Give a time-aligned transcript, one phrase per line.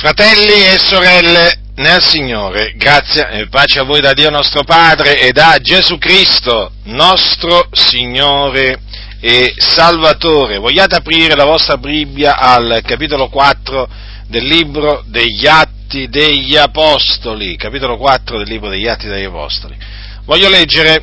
[0.00, 5.30] Fratelli e sorelle nel Signore, grazia e pace a voi da Dio nostro Padre e
[5.30, 8.80] da Gesù Cristo, nostro Signore
[9.20, 10.56] e Salvatore.
[10.56, 13.88] Vogliate aprire la vostra Bibbia al capitolo 4
[14.28, 19.76] del libro degli Atti degli Apostoli, capitolo 4 del libro degli Atti degli Apostoli.
[20.24, 21.02] Voglio leggere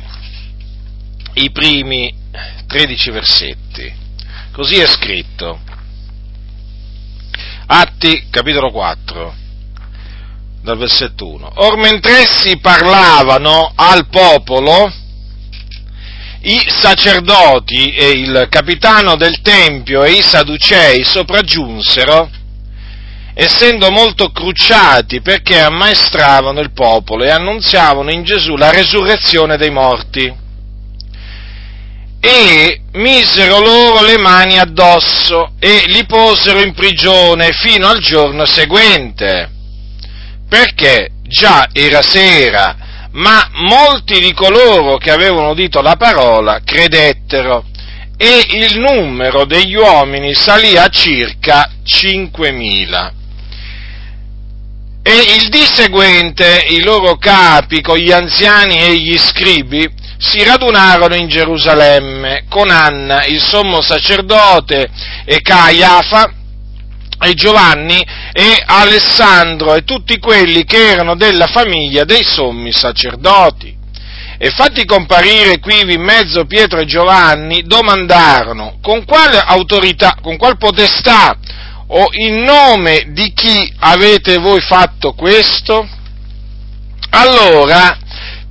[1.34, 2.12] i primi
[2.66, 3.94] 13 versetti.
[4.50, 5.67] Così è scritto.
[7.70, 9.34] Atti, capitolo 4,
[10.62, 11.52] dal versetto 1.
[11.56, 14.90] Or mentre essi parlavano al popolo,
[16.40, 22.30] i sacerdoti e il capitano del tempio e i sadducei sopraggiunsero,
[23.34, 30.34] essendo molto crucciati perché ammaestravano il popolo e annunziavano in Gesù la resurrezione dei morti
[32.20, 39.50] e misero loro le mani addosso e li posero in prigione fino al giorno seguente,
[40.48, 42.76] perché già era sera,
[43.12, 47.64] ma molti di coloro che avevano udito la parola credettero
[48.16, 53.12] e il numero degli uomini salì a circa 5.000.
[55.02, 61.14] E il dì seguente i loro capi con gli anziani e gli scribi si radunarono
[61.14, 64.90] in Gerusalemme con Anna, il sommo sacerdote,
[65.24, 66.32] e Caiafa,
[67.20, 73.76] e Giovanni e Alessandro e tutti quelli che erano della famiglia dei sommi sacerdoti.
[74.40, 80.56] E fatti comparire quivi in mezzo Pietro e Giovanni, domandarono con quale autorità, con qual
[80.56, 81.36] potestà
[81.88, 85.88] o in nome di chi avete voi fatto questo?
[87.10, 87.98] Allora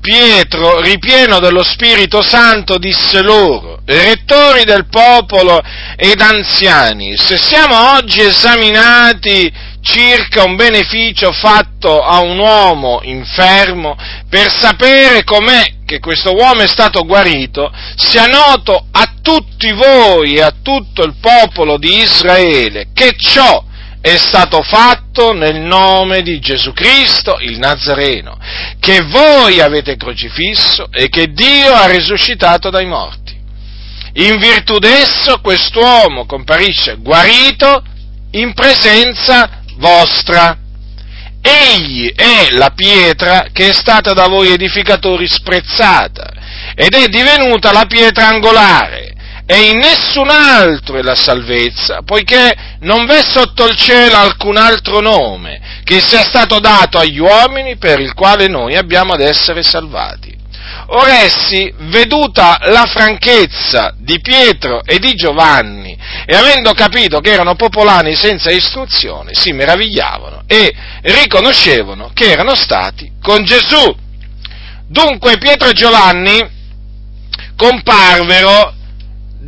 [0.08, 5.62] Pietro, ripieno dello Spirito Santo, disse loro, rettori del popolo
[5.98, 13.98] ed anziani, se siamo oggi esaminati circa un beneficio fatto a un uomo infermo,
[14.30, 20.42] per sapere com'è che questo uomo è stato guarito, sia noto a tutti voi e
[20.42, 23.62] a tutto il popolo di Israele che ciò
[24.08, 28.38] è stato fatto nel nome di Gesù Cristo il Nazareno,
[28.80, 33.36] che voi avete crocifisso e che Dio ha risuscitato dai morti.
[34.14, 37.84] In virtù d'esso quest'uomo comparisce guarito
[38.32, 40.58] in presenza vostra.
[41.42, 46.34] Egli è la pietra che è stata da voi edificatori sprezzata
[46.76, 49.07] ed è divenuta la pietra angolare
[49.50, 55.00] e in nessun altro è la salvezza, poiché non v'è sotto il cielo alcun altro
[55.00, 60.36] nome che sia stato dato agli uomini per il quale noi abbiamo ad essere salvati.
[60.88, 67.56] Ora essi, veduta la franchezza di Pietro e di Giovanni, e avendo capito che erano
[67.56, 73.96] popolani senza istruzione, si meravigliavano e riconoscevano che erano stati con Gesù.
[74.90, 76.56] Dunque Pietro e Giovanni
[77.56, 78.76] comparvero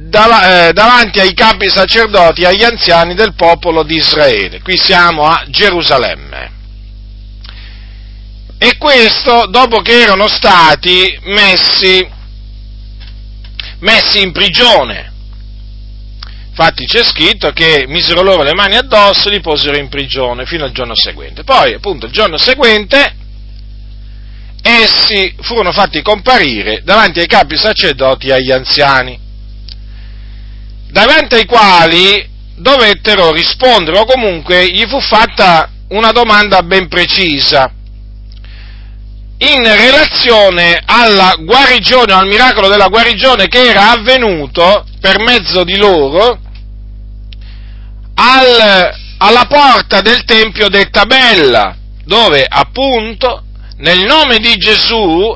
[0.08, 4.62] davanti ai capi sacerdoti e agli anziani del popolo di Israele.
[4.62, 6.58] Qui siamo a Gerusalemme.
[8.58, 12.08] E questo dopo che erano stati messi,
[13.80, 15.08] messi in prigione.
[16.50, 20.66] Infatti c'è scritto che misero loro le mani addosso e li posero in prigione fino
[20.66, 21.44] al giorno seguente.
[21.46, 23.16] Poi, appunto, il giorno seguente
[24.62, 29.28] essi furono fatti comparire davanti ai capi sacerdoti e agli anziani
[30.91, 37.72] davanti ai quali dovettero rispondere o comunque gli fu fatta una domanda ben precisa.
[39.41, 46.39] In relazione alla guarigione, al miracolo della guarigione che era avvenuto per mezzo di loro
[48.16, 51.73] al, alla porta del Tempio detta Bella,
[52.03, 53.44] dove appunto
[53.77, 55.33] nel nome di Gesù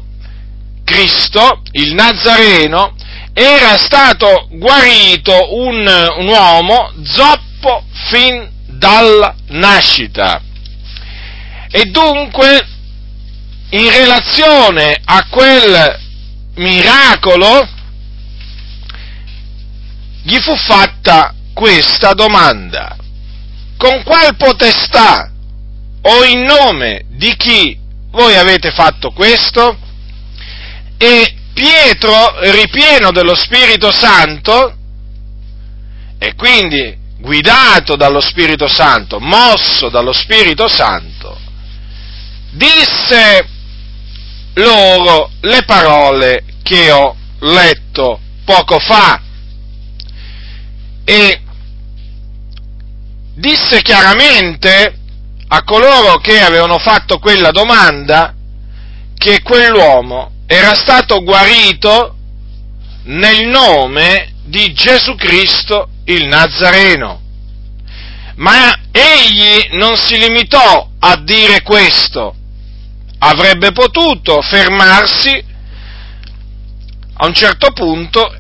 [0.84, 2.96] Cristo, il Nazareno,
[3.34, 10.42] era stato guarito un, un uomo zoppo fin dalla nascita.
[11.72, 12.68] E dunque,
[13.72, 16.00] in relazione a quel
[16.56, 17.68] miracolo,
[20.22, 22.96] gli fu fatta questa domanda.
[23.78, 25.32] Con qual potestà
[26.04, 27.78] o in nome di chi
[28.12, 29.76] voi avete fatto questo?
[30.98, 34.76] E Pietro, ripieno dello Spirito Santo,
[36.18, 41.38] e quindi guidato dallo Spirito Santo, mosso dallo Spirito Santo,
[42.52, 43.48] disse
[44.56, 49.22] loro le parole che ho letto poco fa.
[51.06, 51.42] E
[53.36, 54.98] disse chiaramente
[55.48, 58.34] a coloro che avevano fatto quella domanda
[59.18, 62.16] che quell'uomo era stato guarito
[63.04, 67.22] nel nome di Gesù Cristo il Nazareno.
[68.36, 72.36] Ma egli non si limitò a dire questo,
[73.20, 75.52] avrebbe potuto fermarsi
[77.16, 78.36] a un certo punto,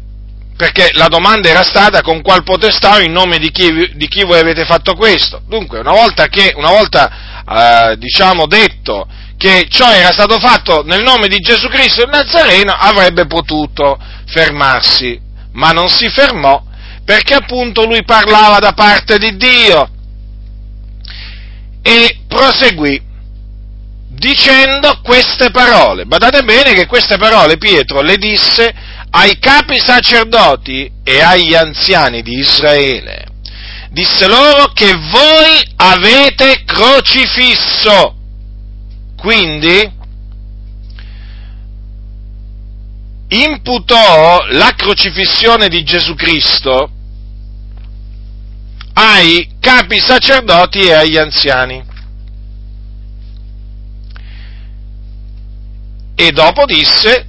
[0.57, 4.39] perché la domanda era stata con qual potestà in nome di chi, di chi voi
[4.39, 5.41] avete fatto questo.
[5.47, 9.07] Dunque, una volta che, una volta, eh, diciamo, detto
[9.43, 15.19] che ciò era stato fatto nel nome di Gesù Cristo il Nazareno, avrebbe potuto fermarsi,
[15.51, 16.63] ma non si fermò
[17.03, 19.89] perché appunto lui parlava da parte di Dio
[21.81, 23.01] e proseguì
[24.07, 26.05] dicendo queste parole.
[26.05, 28.73] Badate bene che queste parole Pietro le disse
[29.09, 33.25] ai capi sacerdoti e agli anziani di Israele.
[33.89, 38.21] Disse loro che voi avete crocifisso.
[39.23, 39.89] Quindi
[43.29, 46.91] imputò la crocifissione di Gesù Cristo
[48.91, 51.81] ai capi sacerdoti e agli anziani.
[56.15, 57.27] E dopo disse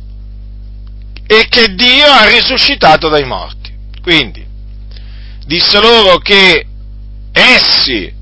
[1.28, 3.72] e che Dio ha risuscitato dai morti.
[4.02, 4.44] Quindi
[5.46, 6.66] disse loro che
[7.30, 8.12] essi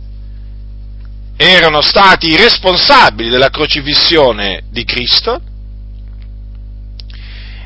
[1.50, 5.41] erano stati i responsabili della crocifissione di Cristo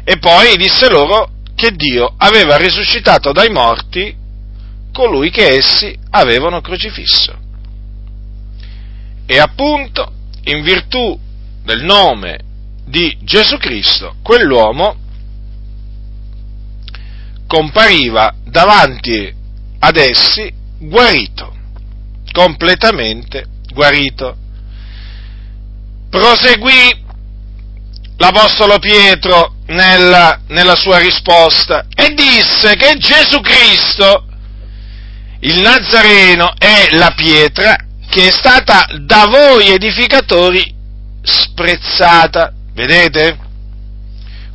[0.02, 4.14] e poi disse loro che Dio aveva risuscitato dai morti
[4.92, 7.36] colui che essi avevano crocifisso.
[9.26, 10.12] E appunto,
[10.44, 11.18] in virtù
[11.62, 12.38] del nome
[12.86, 14.96] di Gesù Cristo, quell'uomo
[17.46, 19.34] compariva davanti
[19.80, 21.54] ad essi guarito,
[22.30, 24.34] completamente guarito.
[26.08, 27.04] Proseguì
[28.16, 34.26] l'Apostolo Pietro nella, nella sua risposta e disse che Gesù Cristo,
[35.40, 37.76] il Nazareno, è la pietra
[38.08, 40.74] che è stata da voi edificatori
[41.22, 42.54] sprezzata.
[42.72, 43.38] Vedete?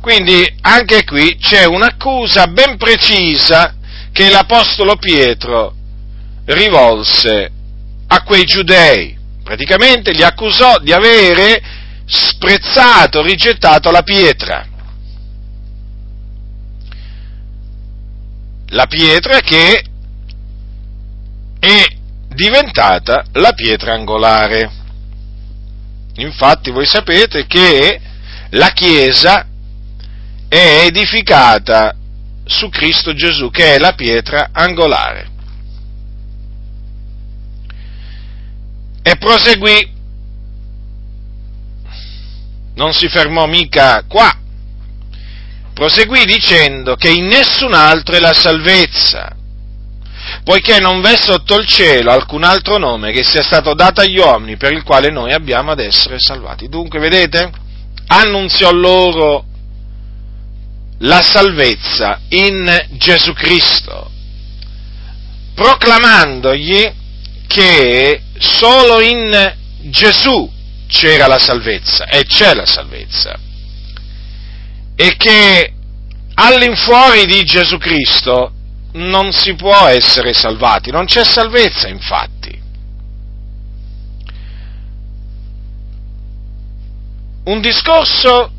[0.00, 3.76] Quindi anche qui c'è un'accusa ben precisa
[4.10, 5.74] che l'Apostolo Pietro
[6.46, 7.61] rivolse
[8.12, 9.16] a quei giudei.
[9.42, 11.62] Praticamente li accusò di avere
[12.04, 14.66] sprezzato, rigettato la pietra.
[18.68, 19.84] La pietra che
[21.58, 21.84] è
[22.28, 24.70] diventata la pietra angolare.
[26.16, 28.00] Infatti voi sapete che
[28.50, 29.46] la Chiesa
[30.48, 31.96] è edificata
[32.44, 35.31] su Cristo Gesù, che è la pietra angolare.
[39.02, 39.90] E proseguì.
[42.74, 44.34] Non si fermò mica qua,
[45.74, 49.36] proseguì dicendo che in nessun altro è la salvezza,
[50.42, 54.56] poiché non v'è sotto il cielo alcun altro nome che sia stato dato agli uomini
[54.56, 56.68] per il quale noi abbiamo ad essere salvati.
[56.68, 57.50] Dunque, vedete,
[58.06, 59.44] annunziò loro
[60.98, 64.10] la salvezza in Gesù Cristo,
[65.54, 66.90] proclamandogli
[67.46, 69.54] che solo in
[69.90, 70.50] Gesù
[70.88, 73.38] c'era la salvezza e c'è la salvezza
[74.94, 75.72] e che
[76.34, 78.52] all'infuori di Gesù Cristo
[78.92, 82.60] non si può essere salvati, non c'è salvezza infatti.
[87.44, 88.50] Un discorso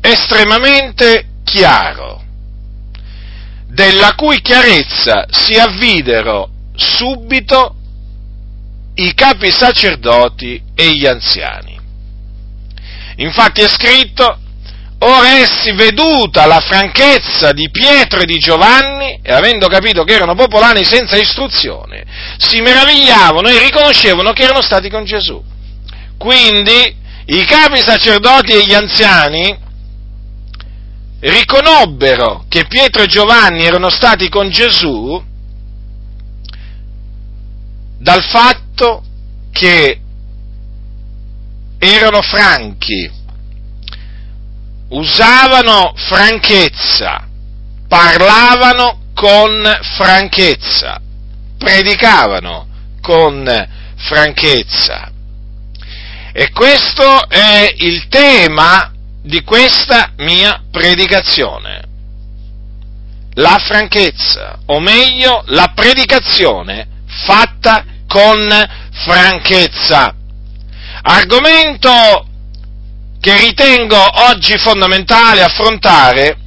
[0.00, 2.24] estremamente chiaro,
[3.66, 7.75] della cui chiarezza si avvidero subito
[8.96, 11.78] i capi sacerdoti e gli anziani.
[13.16, 14.38] Infatti è scritto,
[14.98, 20.34] ora essi veduta la franchezza di Pietro e di Giovanni, e avendo capito che erano
[20.34, 22.04] popolani senza istruzione,
[22.38, 25.42] si meravigliavano e riconoscevano che erano stati con Gesù.
[26.18, 29.64] Quindi i capi sacerdoti e gli anziani
[31.20, 35.22] riconobbero che Pietro e Giovanni erano stati con Gesù
[38.06, 39.02] dal fatto
[39.50, 40.00] che
[41.76, 43.10] erano franchi,
[44.90, 47.26] usavano franchezza,
[47.88, 49.60] parlavano con
[49.96, 51.00] franchezza,
[51.58, 52.68] predicavano
[53.00, 55.10] con franchezza.
[56.32, 61.82] E questo è il tema di questa mia predicazione.
[63.32, 67.84] La franchezza, o meglio, la predicazione fatta
[68.16, 68.48] con
[69.04, 70.14] franchezza.
[71.02, 72.26] Argomento
[73.20, 73.98] che ritengo
[74.30, 76.38] oggi fondamentale affrontare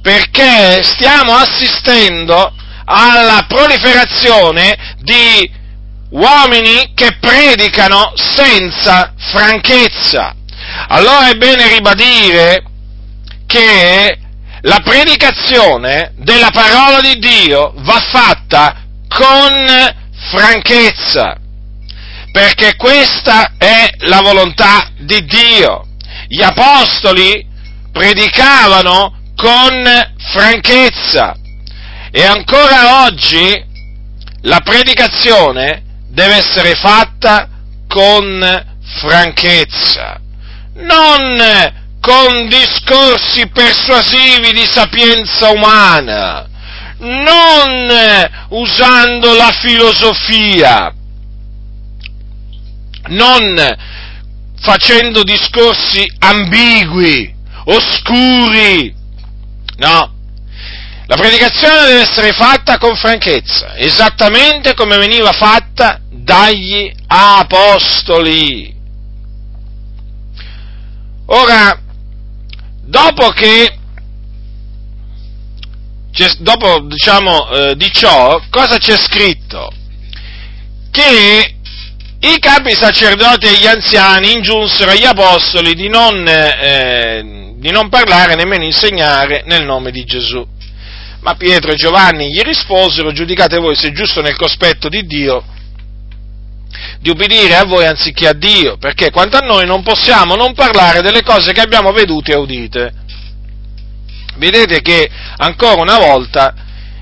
[0.00, 5.50] perché stiamo assistendo alla proliferazione di
[6.10, 10.36] uomini che predicano senza franchezza.
[10.86, 12.62] Allora è bene ribadire
[13.44, 14.18] che
[14.60, 21.36] la predicazione della parola di Dio va fatta con franchezza,
[22.32, 25.86] perché questa è la volontà di Dio.
[26.26, 27.46] Gli apostoli
[27.92, 29.84] predicavano con
[30.32, 31.36] franchezza
[32.10, 33.64] e ancora oggi
[34.42, 37.48] la predicazione deve essere fatta
[37.86, 38.66] con
[39.00, 40.20] franchezza,
[40.74, 46.46] non con discorsi persuasivi di sapienza umana,
[46.98, 47.90] non
[48.48, 50.92] usando la filosofia,
[53.08, 53.76] non
[54.60, 58.94] facendo discorsi ambigui, oscuri,
[59.76, 60.16] no.
[61.06, 68.76] La predicazione deve essere fatta con franchezza, esattamente come veniva fatta dagli apostoli.
[71.26, 71.80] Ora,
[72.82, 73.77] dopo che,
[76.38, 79.70] dopo diciamo eh, di ciò, cosa c'è scritto?
[80.90, 81.54] Che
[82.20, 88.34] i capi sacerdoti e gli anziani ingiunsero agli apostoli di non, eh, di non parlare
[88.34, 90.44] nemmeno insegnare nel nome di Gesù.
[91.20, 95.44] Ma Pietro e Giovanni gli risposero, giudicate voi se è giusto nel cospetto di Dio
[97.00, 101.00] di ubbidire a voi anziché a Dio, perché quanto a noi non possiamo non parlare
[101.00, 102.92] delle cose che abbiamo vedute e udite.
[104.38, 106.54] Vedete che ancora una volta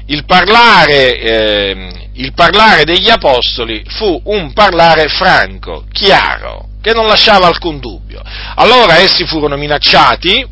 [0.06, 7.46] il parlare, eh, il parlare degli apostoli fu un parlare franco, chiaro, che non lasciava
[7.46, 8.22] alcun dubbio.
[8.54, 10.46] Allora essi furono minacciati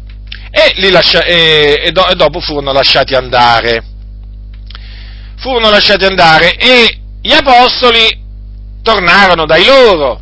[0.50, 3.82] e, lascia, e, e, do, e dopo furono lasciati andare.
[5.36, 8.22] Furono lasciati andare e gli apostoli
[8.82, 10.20] tornarono dai loro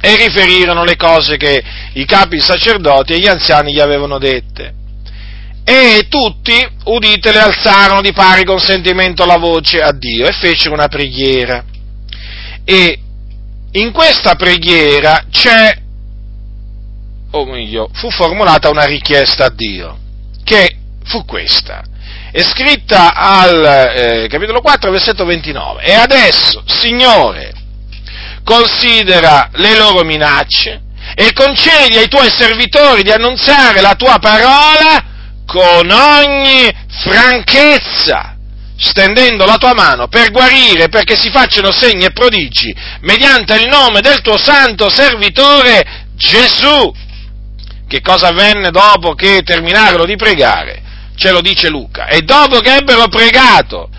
[0.00, 1.62] e riferirono le cose che
[1.94, 4.80] i capi sacerdoti e gli anziani gli avevano dette.
[5.64, 6.54] E tutti,
[6.84, 11.64] uditele, alzarono di pari consentimento la voce a Dio e fecero una preghiera.
[12.64, 12.98] E
[13.72, 15.76] in questa preghiera c'è,
[17.30, 19.98] o meglio, fu formulata una richiesta a Dio,
[20.44, 21.82] che fu questa.
[22.32, 25.82] È scritta al eh, capitolo 4, versetto 29.
[25.82, 27.52] E adesso, Signore,
[28.42, 30.82] considera le loro minacce
[31.14, 35.10] e concedi ai tuoi servitori di annunziare la tua parola
[35.52, 38.38] con ogni franchezza,
[38.78, 44.00] stendendo la tua mano per guarire, perché si facciano segni e prodigi, mediante il nome
[44.00, 46.90] del tuo santo servitore Gesù.
[47.86, 50.80] Che cosa avvenne dopo che terminarono di pregare?
[51.16, 52.06] Ce lo dice Luca.
[52.06, 53.90] E dopo che ebbero pregato,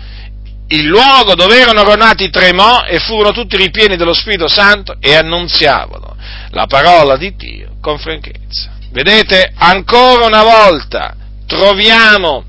[0.68, 6.16] il luogo dove erano ronati tremò e furono tutti ripieni dello Spirito Santo e annunziavano
[6.50, 8.72] la parola di Dio con franchezza.
[8.90, 11.14] Vedete, ancora una volta,
[11.46, 12.44] troviamo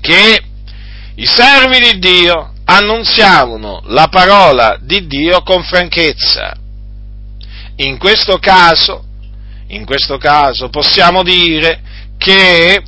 [0.00, 0.42] che
[1.14, 6.54] i servi di Dio annunziavano la parola di Dio con franchezza.
[7.76, 9.04] In questo caso,
[9.68, 11.80] in questo caso possiamo dire
[12.18, 12.82] che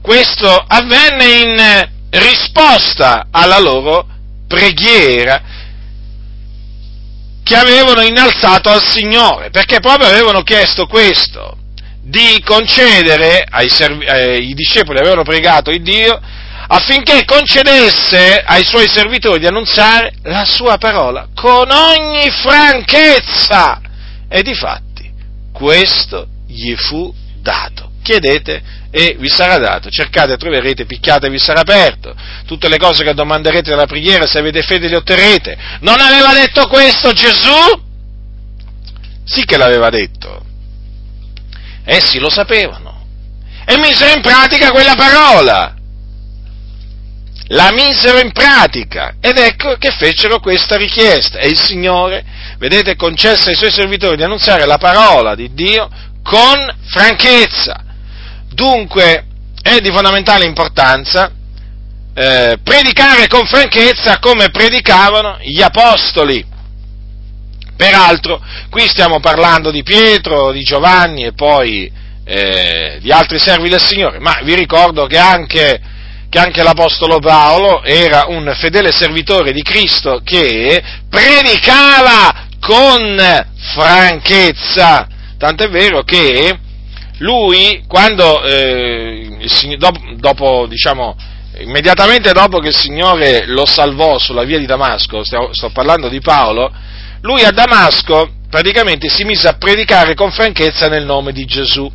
[0.00, 4.06] questo avvenne in risposta alla loro
[4.46, 5.42] preghiera
[7.42, 11.56] che avevano innalzato al Signore, perché proprio avevano chiesto questo,
[12.08, 16.18] di concedere ai, servi- ai discepoli, avevano pregato il Dio
[16.70, 23.80] affinché concedesse ai suoi servitori di annunziare la sua parola con ogni franchezza.
[24.28, 25.10] E difatti
[25.52, 27.90] questo gli fu dato.
[28.02, 32.14] Chiedete e vi sarà dato, cercate troverete, picchiate e vi sarà aperto.
[32.46, 35.58] Tutte le cose che domanderete nella preghiera, se avete fede le otterrete.
[35.80, 37.86] Non aveva detto questo Gesù?
[39.24, 40.46] Sì che l'aveva detto
[41.90, 43.06] Essi lo sapevano
[43.64, 45.74] e misero in pratica quella parola.
[47.50, 52.22] La misero in pratica ed ecco che fecero questa richiesta e il Signore,
[52.58, 55.88] vedete, concesse ai suoi servitori di annunziare la parola di Dio
[56.22, 57.82] con franchezza.
[58.50, 59.24] Dunque
[59.62, 61.32] è di fondamentale importanza
[62.12, 66.44] eh, predicare con franchezza come predicavano gli apostoli.
[67.78, 71.88] Peraltro, qui stiamo parlando di Pietro, di Giovanni e poi
[72.24, 75.80] eh, di altri servi del Signore, ma vi ricordo che anche,
[76.28, 85.06] che anche l'Apostolo Paolo era un fedele servitore di Cristo che predicava con franchezza.
[85.38, 86.58] Tant'è vero che
[87.18, 89.38] lui, quando, eh,
[89.78, 91.16] dopo, dopo, diciamo,
[91.60, 96.20] immediatamente dopo che il Signore lo salvò sulla via di Damasco, sto, sto parlando di
[96.20, 96.72] Paolo,
[97.20, 101.90] lui a Damasco praticamente si mise a predicare con franchezza nel nome di Gesù.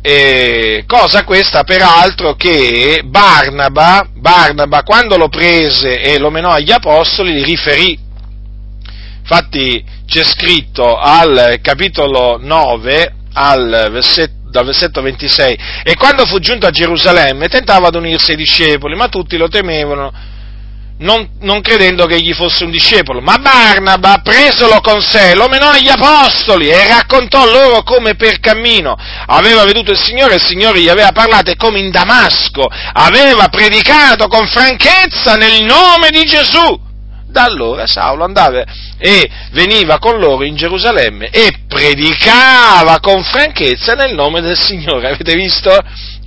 [0.00, 7.42] E cosa questa peraltro che Barnaba, Barnaba, quando lo prese e lo menò agli apostoli,
[7.42, 7.98] riferì.
[9.20, 16.66] Infatti c'è scritto al capitolo 9, al versetto, dal versetto 26, e quando fu giunto
[16.66, 20.10] a Gerusalemme tentava ad unirsi ai discepoli, ma tutti lo temevano
[20.98, 23.20] non, non, credendo che egli fosse un discepolo.
[23.20, 28.96] Ma Barnaba, presolo con sé, lo menò agli apostoli e raccontò loro come per cammino
[29.26, 34.26] aveva veduto il Signore, il Signore gli aveva parlato e come in Damasco aveva predicato
[34.26, 36.86] con franchezza nel nome di Gesù.
[37.30, 38.64] Da allora Saulo andava
[38.98, 45.10] e veniva con loro in Gerusalemme e predicava con franchezza nel nome del Signore.
[45.10, 45.70] Avete visto?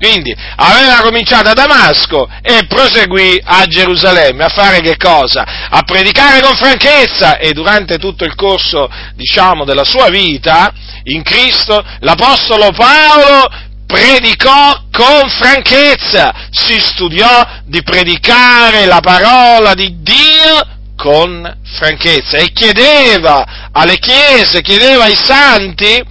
[0.02, 5.46] Quindi aveva cominciato a Damasco e proseguì a Gerusalemme a fare che cosa?
[5.70, 11.86] A predicare con franchezza e durante tutto il corso, diciamo, della sua vita in Cristo,
[12.00, 13.48] l'Apostolo Paolo
[13.86, 23.70] predicò con franchezza, si studiò di predicare la parola di Dio con franchezza e chiedeva
[23.72, 26.04] alle chiese, chiedeva ai santi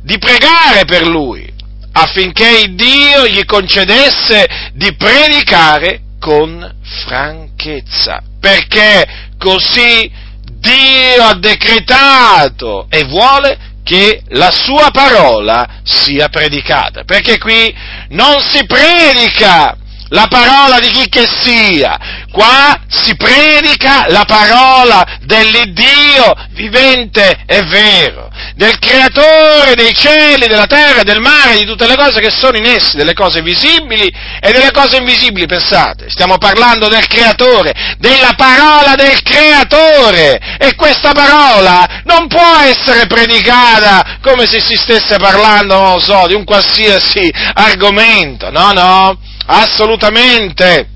[0.00, 1.56] di pregare per lui
[2.00, 6.76] affinché Dio gli concedesse di predicare con
[7.06, 10.10] franchezza, perché così
[10.58, 17.74] Dio ha decretato e vuole che la sua parola sia predicata, perché qui
[18.10, 19.76] non si predica
[20.08, 28.28] la parola di chi che sia, qua si predica la parola dell'Iddio vivente e vero
[28.54, 32.66] del creatore dei cieli, della terra, del mare, di tutte le cose che sono in
[32.66, 38.94] essi, delle cose visibili e delle cose invisibili, pensate, stiamo parlando del creatore, della parola
[38.96, 40.56] del creatore.
[40.58, 46.26] E questa parola non può essere predicata come se si stesse parlando, non lo so,
[46.26, 50.88] di un qualsiasi argomento, no, no, assolutamente.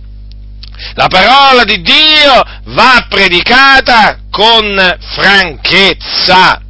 [0.95, 6.61] La parola di Dio va predicata con franchezza.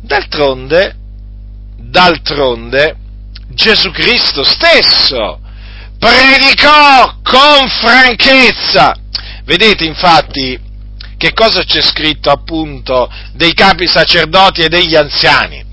[0.00, 0.96] D'altronde,
[1.76, 2.96] d'altronde,
[3.48, 5.40] Gesù Cristo stesso
[5.98, 8.94] predicò con franchezza.
[9.44, 10.58] Vedete infatti
[11.16, 15.65] che cosa c'è scritto appunto dei capi sacerdoti e degli anziani?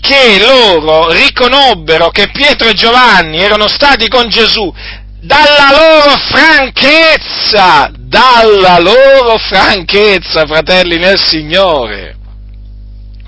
[0.00, 4.72] Che loro riconobbero che Pietro e Giovanni erano stati con Gesù
[5.20, 12.16] dalla loro franchezza, dalla loro franchezza, fratelli nel Signore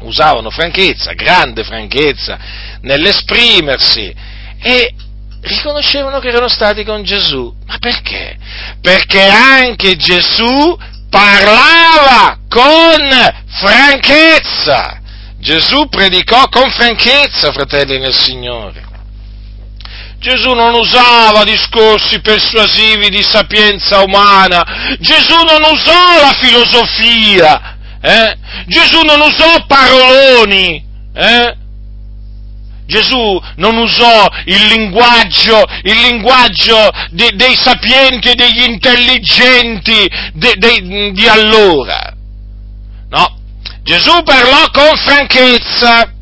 [0.00, 2.38] usavano franchezza, grande franchezza
[2.82, 4.14] nell'esprimersi
[4.60, 4.94] e
[5.40, 7.52] riconoscevano che erano stati con Gesù.
[7.66, 8.36] Ma perché?
[8.80, 10.76] Perché anche Gesù
[11.10, 13.08] parlava con
[13.60, 14.97] franchezza.
[15.38, 18.86] Gesù predicò con franchezza, fratelli nel Signore.
[20.18, 28.36] Gesù non usava discorsi persuasivi di sapienza umana, Gesù non usò la filosofia, eh?
[28.66, 31.56] Gesù non usò paroloni, eh?
[32.86, 41.12] Gesù non usò il linguaggio, il linguaggio de, dei sapienti e degli intelligenti de, de,
[41.12, 42.16] di allora.
[43.88, 46.12] Gesù parlò con franchezza.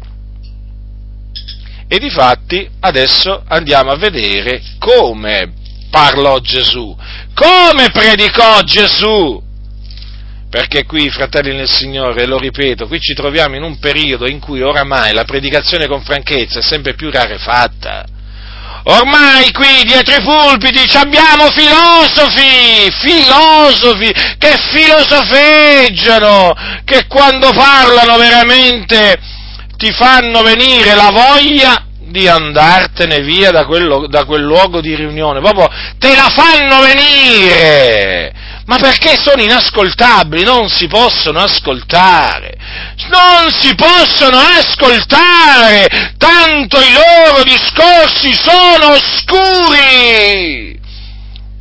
[1.89, 5.53] E difatti adesso andiamo a vedere come
[5.91, 6.97] parlò Gesù,
[7.35, 9.43] come predicò Gesù.
[10.49, 14.63] Perché qui, fratelli nel Signore, lo ripeto, qui ci troviamo in un periodo in cui
[14.63, 18.07] oramai la predicazione con franchezza è sempre più rarefatta.
[18.89, 29.19] Ormai qui dietro i pulpiti abbiamo filosofi, filosofi che filosofeggiano, che quando parlano veramente
[29.77, 35.41] ti fanno venire la voglia di andartene via da quel, da quel luogo di riunione,
[35.41, 35.69] proprio
[35.99, 38.33] te la fanno venire
[38.67, 42.57] ma perché sono inascoltabili, non si possono ascoltare,
[43.09, 50.79] non si possono ascoltare, tanto i loro discorsi sono oscuri,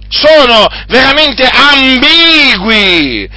[0.10, 3.30] sono veramente ambigui.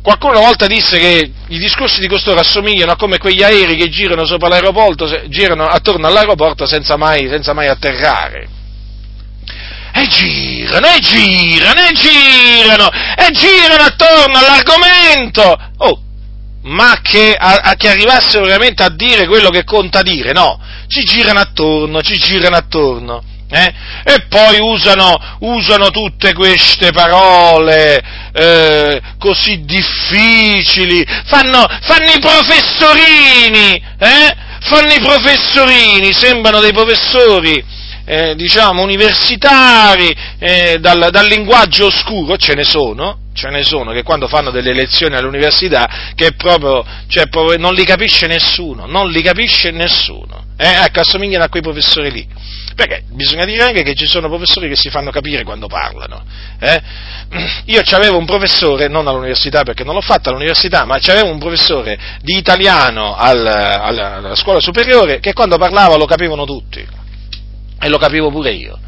[0.00, 3.88] Qualcuno una volta disse che i discorsi di costoro assomigliano a come quegli aerei che
[3.88, 8.55] girano sopra l'aeroporto, girano attorno all'aeroporto senza mai, senza mai atterrare.
[9.98, 15.56] E girano, e girano, e girano, e girano attorno all'argomento.
[15.78, 16.00] Oh,
[16.64, 21.02] ma che, a, a, che arrivassero veramente a dire quello che conta dire, no, ci
[21.02, 23.24] girano attorno, ci girano attorno.
[23.48, 23.72] Eh?
[24.04, 34.36] E poi usano, usano, tutte queste parole eh, così difficili, fanno, fanno i professorini, eh?
[34.60, 37.64] fanno i professorini, sembrano dei professori
[38.06, 44.04] eh, diciamo, universitari, eh, dal, dal, linguaggio oscuro, ce ne sono, ce ne sono, che
[44.04, 49.22] quando fanno delle lezioni all'università, che proprio, cioè, proprio non li capisce nessuno, non li
[49.22, 50.44] capisce nessuno.
[50.56, 52.26] Eh, ecco, assomigliano a quei professori lì.
[52.76, 56.24] Perché bisogna dire anche che ci sono professori che si fanno capire quando parlano.
[56.60, 56.82] Eh?
[57.66, 61.98] Io avevo un professore, non all'università perché non l'ho fatta all'università, ma avevo un professore
[62.20, 67.04] di italiano al, al, alla scuola superiore che quando parlava lo capivano tutti
[67.80, 68.78] e lo capivo pure io.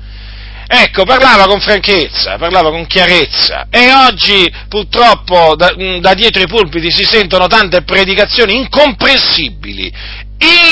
[0.70, 3.68] Ecco, parlava con franchezza, parlava con chiarezza.
[3.70, 9.90] E oggi purtroppo da, da, dietro i pulpiti si sentono tante predicazioni incomprensibili,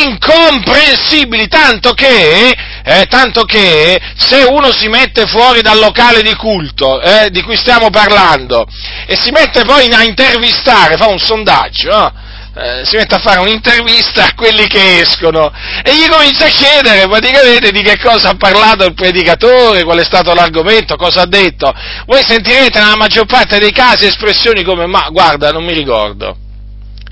[0.05, 7.01] incomprensibili, tanto che, eh, tanto che se uno si mette fuori dal locale di culto
[7.01, 8.67] eh, di cui stiamo parlando
[9.07, 12.26] e si mette poi a intervistare, fa un sondaggio, eh,
[12.59, 15.53] eh, si mette a fare un'intervista a quelli che escono
[15.85, 20.05] e gli comincia a chiedere praticamente di che cosa ha parlato il predicatore, qual è
[20.05, 21.71] stato l'argomento, cosa ha detto.
[22.07, 26.35] Voi sentirete nella maggior parte dei casi espressioni come ma guarda, non mi ricordo.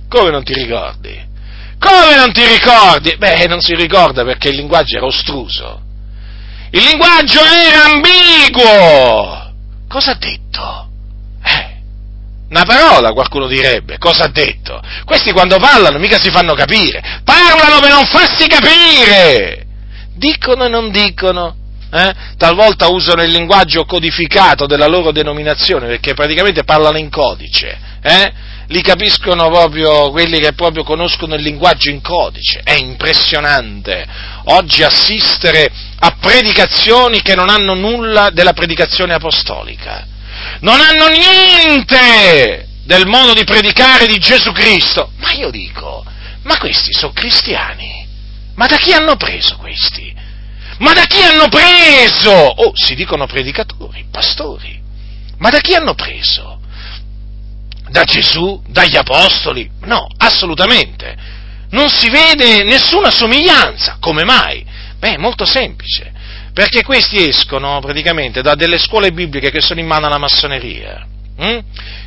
[0.09, 1.33] Come non ti ricordi?
[1.79, 3.15] Come non ti ricordi?
[3.19, 5.83] Beh, non si ricorda perché il linguaggio era ostruso.
[6.71, 9.53] Il linguaggio era ambiguo.
[9.89, 10.84] Cosa ha detto?
[12.55, 13.99] Una parola, qualcuno direbbe.
[13.99, 14.81] Cosa ha detto?
[15.05, 17.03] Questi quando parlano mica si fanno capire.
[17.25, 19.67] Parlano per non farsi capire.
[20.15, 21.57] Dicono e non dicono.
[21.93, 22.15] Eh?
[22.37, 27.77] Talvolta usano il linguaggio codificato della loro denominazione perché praticamente parlano in codice.
[28.01, 28.33] Eh?
[28.69, 32.61] Li capiscono proprio quelli che proprio conoscono il linguaggio in codice.
[32.63, 34.07] È impressionante
[34.45, 40.13] oggi assistere a predicazioni che non hanno nulla della predicazione apostolica
[40.61, 45.13] non hanno niente del modo di predicare di Gesù Cristo.
[45.17, 46.05] Ma io dico,
[46.43, 48.07] ma questi sono cristiani?
[48.55, 50.15] Ma da chi hanno preso questi?
[50.79, 52.31] Ma da chi hanno preso?
[52.31, 54.81] Oh, si dicono predicatori, pastori.
[55.39, 56.61] Ma da chi hanno preso?
[57.89, 58.63] Da Gesù?
[58.67, 59.71] Dagli apostoli?
[59.83, 61.17] No, assolutamente.
[61.71, 63.97] Non si vede nessuna somiglianza.
[64.01, 64.65] Come mai?
[64.99, 66.13] Beh, è molto semplice
[66.55, 71.05] perché questi escono praticamente da delle scuole bibliche che sono in mano alla massoneria,
[71.37, 71.59] hm?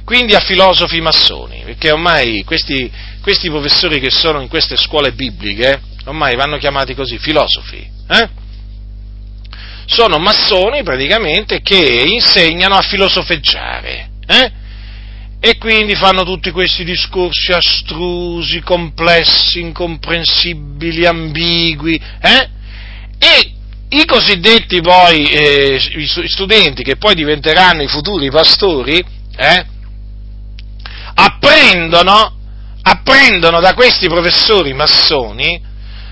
[0.05, 2.89] quindi a filosofi massoni, perché ormai questi,
[3.21, 8.29] questi, professori che sono in queste scuole bibliche, ormai vanno chiamati così, filosofi, eh?
[9.86, 14.51] sono massoni praticamente che insegnano a filosofeggiare, eh?
[15.41, 22.49] e quindi fanno tutti questi discorsi astrusi, complessi, incomprensibili, ambigui, eh?
[23.19, 23.55] e
[23.89, 25.80] i cosiddetti poi eh,
[26.28, 29.04] studenti che poi diventeranno i futuri pastori,
[29.38, 29.65] eh,
[31.13, 32.36] apprendono,
[32.82, 35.63] apprendono da questi professori massoni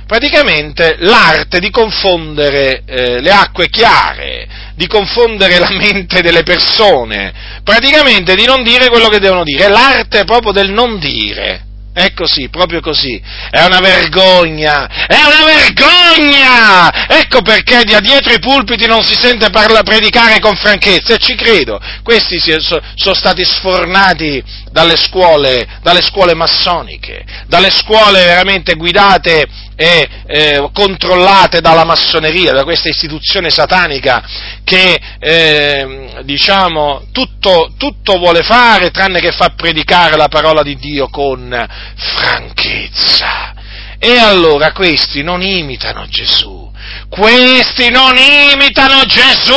[0.05, 7.33] praticamente l'arte di confondere eh, le acque chiare, di confondere la mente delle persone,
[7.63, 11.64] praticamente di non dire quello che devono dire, l'arte proprio del non dire.
[11.95, 13.21] È così, proprio così.
[13.49, 17.07] È una vergogna, è una vergogna!
[17.07, 21.35] Ecco perché da dietro i pulpiti non si sente parla, predicare con franchezza, e ci
[21.35, 21.79] credo.
[22.03, 30.69] Questi sono stati sfornati dalle scuole, dalle scuole massoniche, dalle scuole veramente guidate e eh,
[30.73, 34.23] controllate dalla massoneria, da questa istituzione satanica
[34.63, 41.09] che eh, diciamo tutto, tutto vuole fare tranne che far predicare la parola di Dio
[41.09, 43.53] con franchezza.
[43.97, 46.71] E allora questi non imitano Gesù,
[47.09, 49.53] questi non imitano Gesù,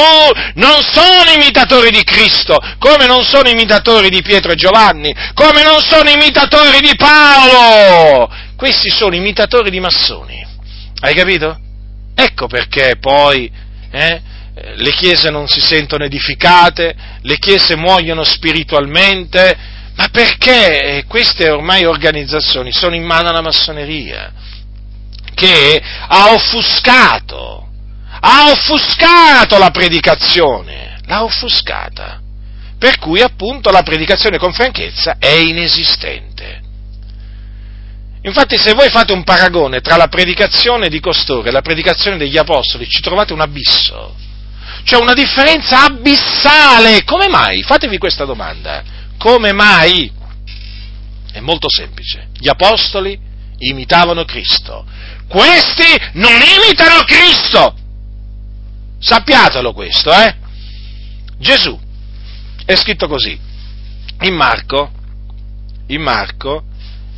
[0.55, 5.81] non sono imitatori di Cristo, come non sono imitatori di Pietro e Giovanni, come non
[5.81, 8.47] sono imitatori di Paolo.
[8.59, 10.45] Questi sono imitatori di massoni.
[10.99, 11.57] Hai capito?
[12.13, 13.49] Ecco perché poi
[13.89, 14.21] eh,
[14.75, 19.57] le chiese non si sentono edificate, le chiese muoiono spiritualmente,
[19.95, 24.33] ma perché queste ormai organizzazioni sono in mano alla massoneria
[25.35, 27.69] che ha offuscato,
[28.19, 32.21] ha offuscato la predicazione, l'ha offuscata,
[32.77, 36.67] per cui appunto la predicazione con franchezza è inesistente.
[38.23, 42.37] Infatti se voi fate un paragone tra la predicazione di costoro e la predicazione degli
[42.37, 44.15] apostoli ci trovate un abisso,
[44.85, 47.05] C'è una differenza abissale.
[47.05, 47.63] Come mai?
[47.63, 48.83] Fatevi questa domanda.
[49.19, 50.11] Come mai?
[51.31, 52.29] È molto semplice.
[52.39, 53.19] Gli apostoli
[53.59, 54.87] imitavano Cristo.
[55.29, 57.75] Questi non imitano Cristo.
[58.99, 60.35] Sappiatelo questo, eh?
[61.39, 61.79] Gesù
[62.65, 63.39] è scritto così.
[64.23, 64.91] In Marco,
[65.89, 66.65] in Marco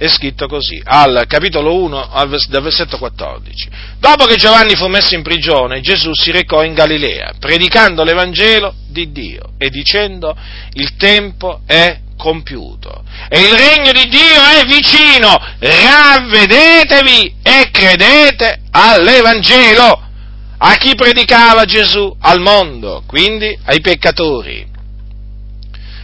[0.00, 3.68] è scritto così, al capitolo 1, al versetto 14.
[3.98, 9.12] Dopo che Giovanni fu messo in prigione, Gesù si recò in Galilea, predicando l'Evangelo di
[9.12, 10.34] Dio e dicendo
[10.72, 20.08] il tempo è compiuto e il regno di Dio è vicino, ravvedetevi e credete all'Evangelo.
[20.56, 22.16] A chi predicava Gesù?
[22.20, 24.66] Al mondo, quindi ai peccatori,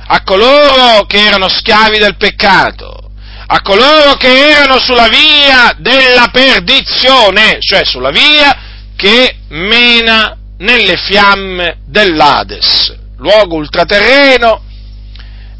[0.08, 3.05] a coloro che erano schiavi del peccato,
[3.48, 8.56] a coloro che erano sulla via della perdizione, cioè sulla via
[8.96, 14.62] che mena nelle fiamme dell'Ades, luogo ultraterreno,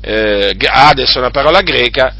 [0.00, 2.14] eh, Hades è una parola greca,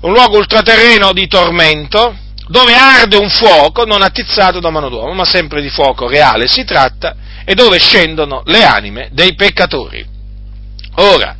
[0.00, 2.16] un luogo ultraterreno di tormento,
[2.48, 6.64] dove arde un fuoco non attizzato da mano d'uomo, ma sempre di fuoco reale si
[6.64, 10.04] tratta, e dove scendono le anime dei peccatori.
[10.96, 11.36] Ora,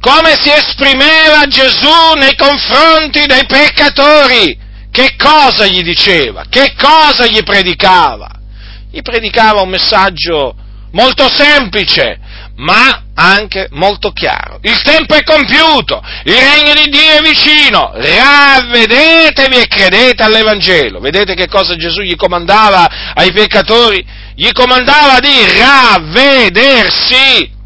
[0.00, 4.58] come si esprimeva Gesù nei confronti dei peccatori?
[4.90, 6.44] Che cosa gli diceva?
[6.48, 8.28] Che cosa gli predicava?
[8.90, 10.56] Gli predicava un messaggio
[10.92, 12.18] molto semplice,
[12.56, 14.58] ma anche molto chiaro.
[14.62, 20.98] Il tempo è compiuto, il regno di Dio è vicino, ravvedetevi e credete all'Evangelo.
[20.98, 24.04] Vedete che cosa Gesù gli comandava ai peccatori?
[24.34, 27.58] Gli comandava di ravvedersi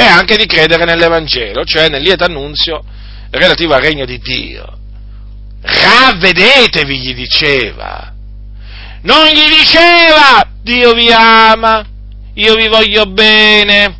[0.00, 2.82] e anche di credere nell'Evangelo, cioè nel lieto annunzio
[3.28, 4.78] relativo al regno di Dio.
[5.60, 8.10] Ravvedetevi, gli diceva.
[9.02, 11.84] Non gli diceva Dio vi ama,
[12.32, 13.96] io vi voglio bene,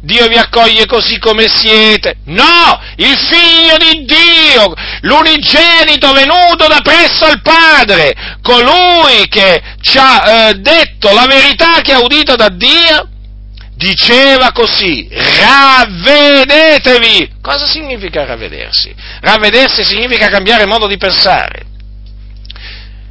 [0.00, 2.16] Dio vi accoglie così come siete.
[2.24, 10.48] No, il figlio di Dio, l'unigenito venuto da presso al Padre, colui che ci ha
[10.48, 13.10] eh, detto la verità che ha udito da Dio,
[13.76, 15.08] diceva così,
[15.40, 17.32] ravvedetevi.
[17.40, 18.94] Cosa significa ravvedersi?
[19.20, 21.72] Ravvedersi significa cambiare modo di pensare.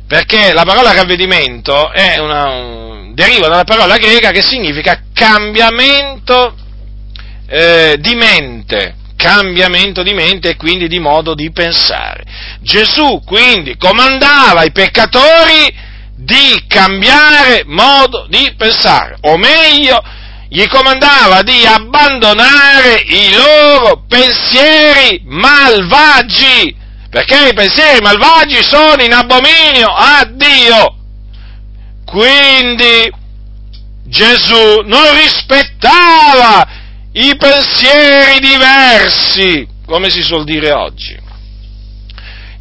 [0.07, 6.55] Perché la parola ravvedimento una, deriva dalla parola greca che significa cambiamento
[7.47, 12.23] eh, di mente, cambiamento di mente e quindi di modo di pensare.
[12.61, 20.01] Gesù quindi comandava ai peccatori di cambiare modo di pensare, o meglio,
[20.53, 26.75] gli comandava di abbandonare i loro pensieri malvagi,
[27.09, 30.95] perché i pensieri malvagi sono in abominio a Dio.
[32.05, 33.11] Quindi
[34.05, 36.67] Gesù non rispettava
[37.13, 41.22] i pensieri diversi, come si suol dire oggi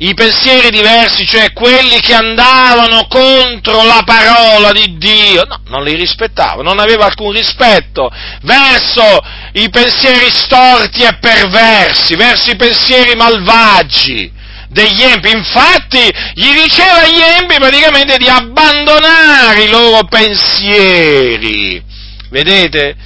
[0.02, 5.94] i pensieri diversi, cioè quelli che andavano contro la parola di Dio, no, non li
[5.94, 8.10] rispettava, non aveva alcun rispetto
[8.42, 9.20] verso
[9.52, 14.32] i pensieri storti e perversi, verso i pensieri malvagi
[14.70, 15.30] degli empi.
[15.30, 21.80] Infatti gli diceva agli empi praticamente di abbandonare i loro pensieri.
[22.28, 22.96] Vedete?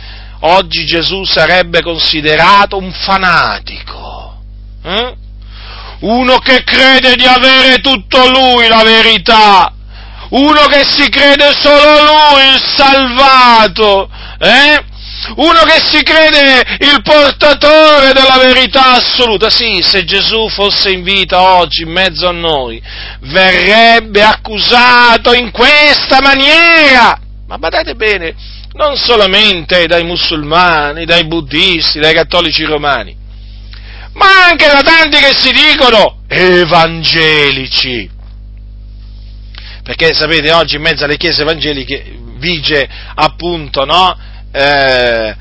[0.40, 4.40] Oggi Gesù sarebbe considerato un fanatico.
[4.82, 5.24] Eh?
[6.00, 9.72] Uno che crede di avere tutto lui la verità,
[10.30, 14.84] uno che si crede solo lui il salvato, eh?
[15.36, 19.50] uno che si crede il portatore della verità assoluta.
[19.50, 22.80] Sì, se Gesù fosse in vita oggi in mezzo a noi,
[23.20, 27.18] verrebbe accusato in questa maniera.
[27.46, 28.34] Ma badate bene,
[28.72, 33.16] non solamente dai musulmani, dai buddisti, dai cattolici romani,
[34.16, 38.10] ma anche da tanti che si dicono evangelici.
[39.82, 44.18] Perché sapete, oggi in mezzo alle chiese evangeliche vige appunto no,
[44.50, 45.36] eh,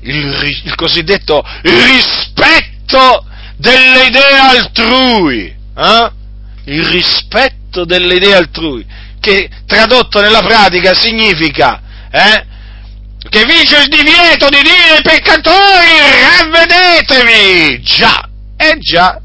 [0.00, 3.24] il, il, cosiddetto rispetto
[3.56, 5.54] delle idee altrui.
[5.76, 6.10] Eh?
[6.64, 8.84] Il rispetto delle idee altrui,
[9.20, 12.46] che tradotto nella pratica significa eh,
[13.34, 15.98] che vige il divieto di dire ai peccatori
[16.38, 17.82] ravvedetevi!
[17.82, 19.20] Già, eh già.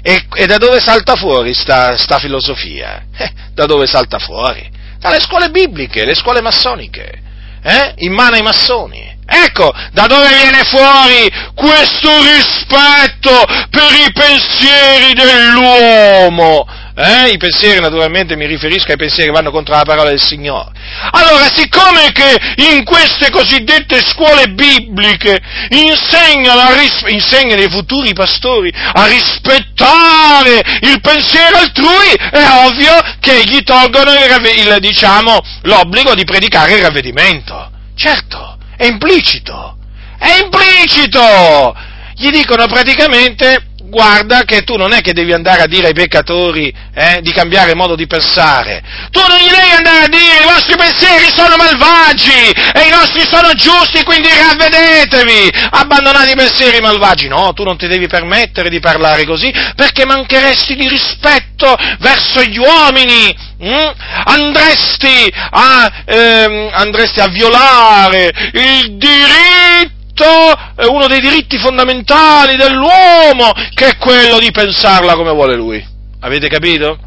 [0.00, 3.02] E, e da dove salta fuori sta, sta filosofia?
[3.16, 4.70] Eh, da dove salta fuori?
[5.00, 7.20] Dalle scuole bibliche, le scuole massoniche,
[7.60, 7.94] eh?
[7.96, 9.16] in mano ai massoni.
[9.30, 16.64] Ecco da dove viene fuori questo rispetto per i pensieri dell'uomo,
[17.00, 17.30] Eh?
[17.30, 20.72] I pensieri, naturalmente, mi riferisco ai pensieri che vanno contro la parola del Signore.
[21.12, 29.06] Allora, siccome che in queste cosiddette scuole bibliche insegnano, ris- insegnano ai futuri pastori a
[29.06, 36.72] rispettare il pensiero altrui, è ovvio che gli tolgono il, il, diciamo, l'obbligo di predicare
[36.72, 37.70] il ravvedimento.
[37.94, 39.76] Certo, è implicito,
[40.18, 41.76] è implicito!
[42.16, 46.72] Gli dicono praticamente guarda che tu non è che devi andare a dire ai peccatori
[46.94, 50.76] eh, di cambiare modo di pensare, tu non gli devi andare a dire i vostri
[50.76, 57.52] pensieri sono malvagi e i nostri sono giusti, quindi ravvedetevi, abbandonate i pensieri malvagi, no,
[57.54, 63.46] tu non ti devi permettere di parlare così perché mancheresti di rispetto verso gli uomini,
[63.60, 63.90] Mm?
[64.24, 73.90] Andresti, a, ehm, andresti a violare il diritto diritto, uno dei diritti fondamentali dell'uomo, che
[73.90, 75.84] è quello di pensarla come vuole lui.
[76.20, 76.98] Avete capito?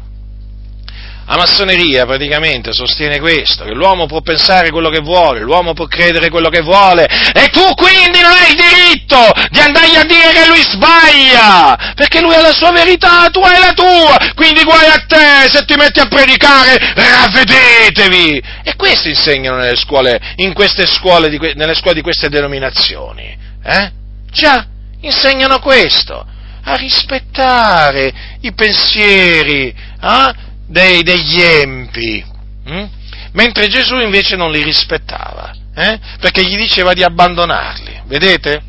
[1.24, 6.28] La massoneria praticamente sostiene questo, che l'uomo può pensare quello che vuole, l'uomo può credere
[6.28, 10.46] quello che vuole, e tu quindi non hai il diritto di andargli a dire che
[10.48, 15.04] lui sbaglia, perché lui ha la sua verità, tu hai la tua, quindi guai a
[15.06, 18.42] te se ti metti a predicare, ravvedetevi!
[18.64, 23.92] E questo insegnano nelle scuole, in queste scuole, di, nelle scuole di queste denominazioni, eh?
[24.30, 24.66] Già,
[25.00, 26.26] insegnano questo,
[26.64, 30.50] a rispettare i pensieri, eh?
[30.66, 32.24] Dei, degli empi,
[32.64, 32.84] hm?
[33.32, 35.98] mentre Gesù invece non li rispettava, eh?
[36.20, 38.62] perché gli diceva di abbandonarli, vedete?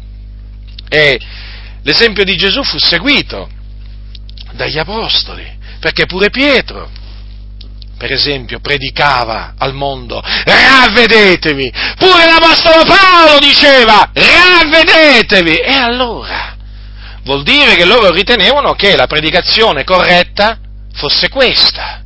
[0.90, 1.20] E
[1.84, 3.50] l'esempio di Gesù fu seguito
[4.54, 5.46] dagli apostoli,
[5.80, 6.90] perché pure Pietro,
[7.98, 16.56] per esempio, predicava al mondo, ravvedetevi, pure l'Apostolo Paolo diceva, ravvedetevi, e allora
[17.24, 20.60] vuol dire che loro ritenevano che la predicazione corretta
[20.94, 22.04] fosse questa,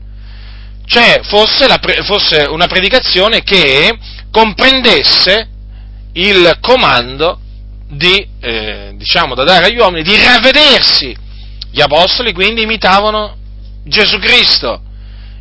[0.86, 3.98] cioè fosse, la, fosse una predicazione che
[4.32, 5.50] comprendesse
[6.14, 7.40] il comando
[7.90, 11.16] di, eh, diciamo, da dare agli uomini di ravvedersi.
[11.72, 13.36] Gli apostoli quindi imitavano
[13.84, 14.82] Gesù Cristo,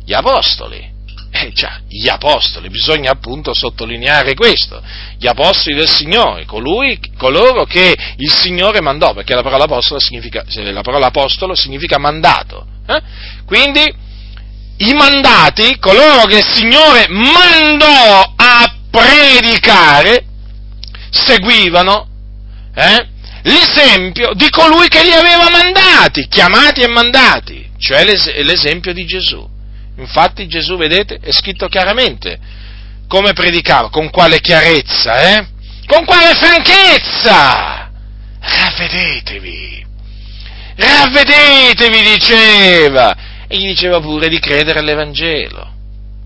[0.03, 0.95] gli apostoli.
[1.29, 4.81] Eh già, gli apostoli, bisogna appunto sottolineare questo,
[5.17, 10.43] gli apostoli del Signore, colui, coloro che il Signore mandò, perché la parola apostolo significa,
[10.47, 13.01] la parola apostolo significa mandato, eh?
[13.45, 14.05] Quindi
[14.77, 20.25] i mandati, coloro che il Signore mandò a predicare,
[21.09, 22.07] seguivano
[22.75, 23.07] eh,
[23.43, 29.55] l'esempio di colui che li aveva mandati, chiamati e mandati, cioè l'esempio di Gesù.
[29.97, 32.39] Infatti Gesù, vedete, è scritto chiaramente
[33.07, 35.47] come predicava, con quale chiarezza, eh?
[35.87, 37.89] Con quale franchezza!
[38.39, 39.86] Ravvedetevi!
[40.77, 43.15] Ravvedetevi, diceva,
[43.47, 45.73] e gli diceva pure di credere all'Evangelo.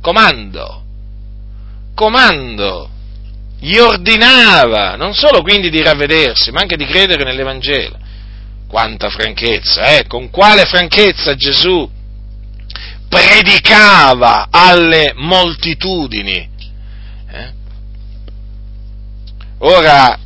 [0.01, 0.83] Comando,
[1.95, 2.89] comando,
[3.59, 7.97] gli ordinava, non solo quindi di ravvedersi, ma anche di credere nell'Evangelo.
[8.67, 10.07] Quanta franchezza, eh?
[10.07, 11.89] Con quale franchezza Gesù
[13.07, 16.49] predicava alle moltitudini.
[17.29, 17.51] Eh?
[19.59, 20.17] Ora,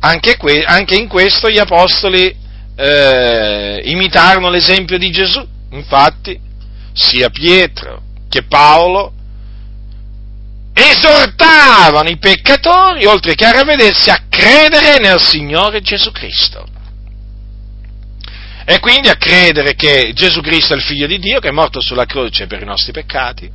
[0.00, 2.34] anche, que- anche, in questo gli apostoli
[2.80, 5.46] eh, imitarono l'esempio di Gesù.
[5.72, 6.40] Infatti,
[6.94, 9.12] sia Pietro che Paolo
[10.72, 16.66] esortavano i peccatori, oltre che a ravvedersi, a credere nel Signore Gesù Cristo.
[18.64, 21.80] E quindi a credere che Gesù Cristo è il figlio di Dio, che è morto
[21.80, 23.50] sulla croce per i nostri peccati,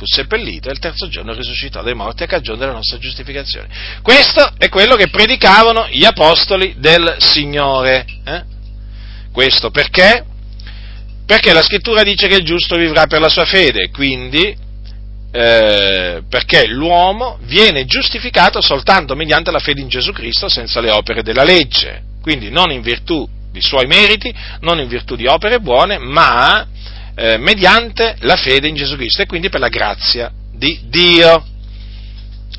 [0.00, 3.68] fu seppellito e il terzo giorno risuscitò dai morti a cagione della nostra giustificazione.
[4.00, 8.06] Questo è quello che predicavano gli apostoli del Signore.
[8.24, 8.42] Eh?
[9.30, 10.24] Questo perché?
[11.26, 14.56] Perché la scrittura dice che il giusto vivrà per la sua fede, quindi
[15.32, 21.22] eh, perché l'uomo viene giustificato soltanto mediante la fede in Gesù Cristo senza le opere
[21.22, 25.98] della legge, quindi non in virtù di suoi meriti, non in virtù di opere buone,
[25.98, 26.66] ma
[27.20, 31.44] eh, mediante la fede in Gesù Cristo e quindi per la grazia di Dio.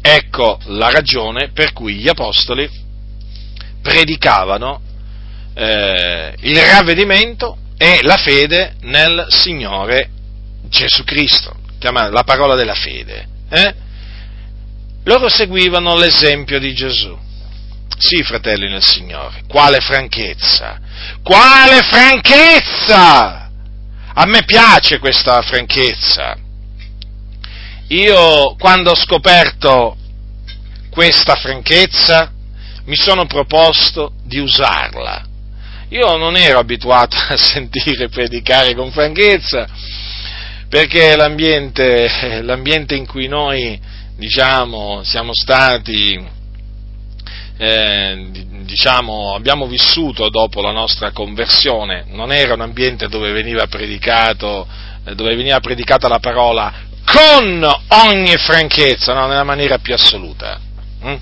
[0.04, 2.70] Ecco la ragione per cui gli apostoli
[3.82, 4.80] predicavano
[5.56, 10.10] eh, il ravvedimento e la fede nel Signore
[10.70, 13.28] Gesù Cristo, chiamata la parola della fede.
[13.50, 13.74] Eh?
[15.06, 17.18] Loro seguivano l'esempio di Gesù.
[17.98, 20.80] Sì, fratelli nel Signore, quale franchezza!
[21.24, 23.41] Quale franchezza!
[24.14, 26.38] A me piace questa franchezza.
[27.88, 29.98] Io quando ho scoperto
[30.90, 32.32] questa franchezza
[32.86, 35.30] mi sono proposto di usarla
[35.92, 39.68] io non ero abituato a sentire predicare con franchezza,
[40.70, 43.80] perché l'ambiente, l'ambiente in cui noi,
[44.16, 46.40] diciamo, siamo stati,
[47.62, 48.28] eh,
[48.64, 55.36] diciamo, abbiamo vissuto dopo la nostra conversione, non era un ambiente dove veniva eh, dove
[55.36, 56.74] veniva predicata la parola
[57.06, 60.60] con ogni franchezza, no, nella maniera più assoluta.
[61.04, 61.16] Hm?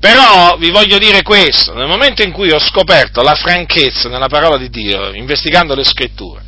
[0.00, 4.56] Però vi voglio dire questo, nel momento in cui ho scoperto la franchezza nella parola
[4.56, 6.42] di Dio, investigando le scritture,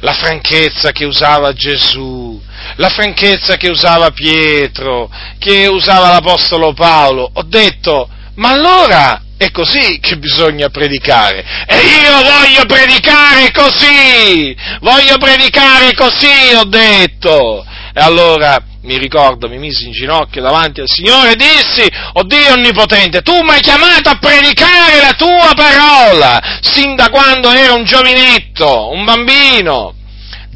[0.00, 2.42] la franchezza che usava Gesù,
[2.76, 8.08] la franchezza che usava Pietro, che usava l'Apostolo Paolo, ho detto,
[8.40, 11.44] ma allora è così che bisogna predicare.
[11.66, 14.56] E io voglio predicare così!
[14.80, 17.64] Voglio predicare così, ho detto!
[17.92, 22.52] E allora mi ricordo, mi misi in ginocchio davanti al Signore e dissi, oh Dio
[22.52, 27.84] Onnipotente, tu mi hai chiamato a predicare la tua parola, sin da quando ero un
[27.84, 29.94] giovinetto, un bambino.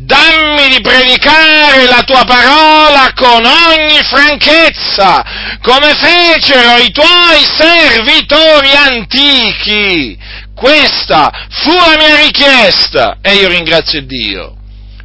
[0.04, 5.24] Dammi di predicare la tua parola con ogni franchezza,
[5.62, 10.18] come fecero i tuoi servitori antichi.
[10.54, 14.56] Questa fu la mia richiesta e io ringrazio Dio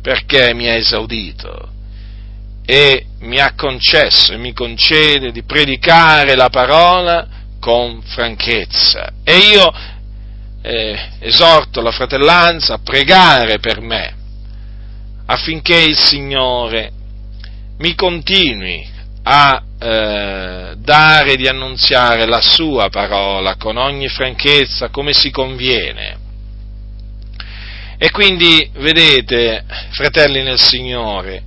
[0.02, 1.70] perché mi ha esaudito
[2.66, 7.26] e mi ha concesso e mi concede di predicare la parola
[7.62, 9.14] con franchezza.
[9.24, 9.72] E io
[10.62, 14.18] eh, esorto la fratellanza a pregare per me
[15.32, 16.92] affinché il Signore
[17.78, 18.88] mi continui
[19.24, 26.18] a eh, dare di annunziare la sua parola con ogni franchezza come si conviene.
[28.00, 31.44] E quindi, vedete, fratelli nel Signore,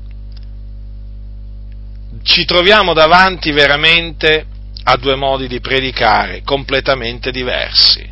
[2.23, 4.47] ci troviamo davanti veramente
[4.85, 8.09] a due modi di predicare completamente diversi.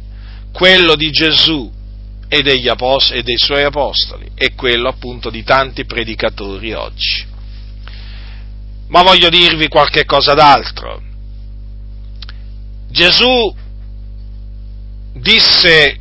[0.51, 1.71] Quello di Gesù
[2.33, 7.27] e, degli apostoli, e dei suoi apostoli e quello appunto di tanti predicatori oggi.
[8.87, 11.03] Ma voglio dirvi qualche cosa d'altro.
[12.89, 13.53] Gesù
[15.15, 15.99] disse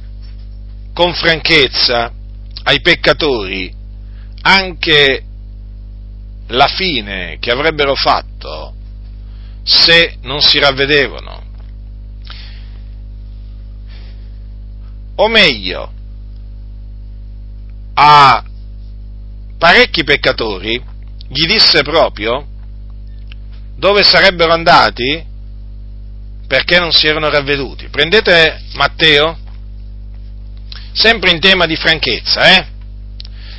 [0.93, 2.13] con franchezza
[2.63, 3.73] ai peccatori
[4.41, 5.23] anche
[6.47, 8.75] la fine che avrebbero fatto
[9.63, 11.47] se non si ravvedevano.
[15.15, 15.97] O meglio,
[18.01, 18.41] a
[19.57, 20.81] parecchi peccatori
[21.27, 22.47] gli disse proprio
[23.75, 25.25] dove sarebbero andati
[26.47, 27.89] perché non si erano ravveduti.
[27.89, 29.37] Prendete Matteo,
[30.93, 32.67] sempre in tema di franchezza, eh?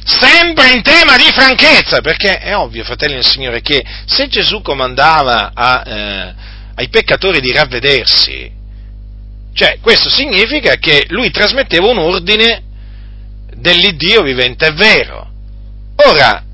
[0.05, 5.53] sempre in tema di franchezza, perché è ovvio, fratelli del Signore, che se Gesù comandava
[5.55, 6.34] a, eh,
[6.74, 8.51] ai peccatori di ravvedersi,
[9.53, 12.69] cioè questo significa che lui trasmetteva un ordine
[13.61, 15.30] dell'Iddio vivente e vero.
[16.06, 16.44] Ora,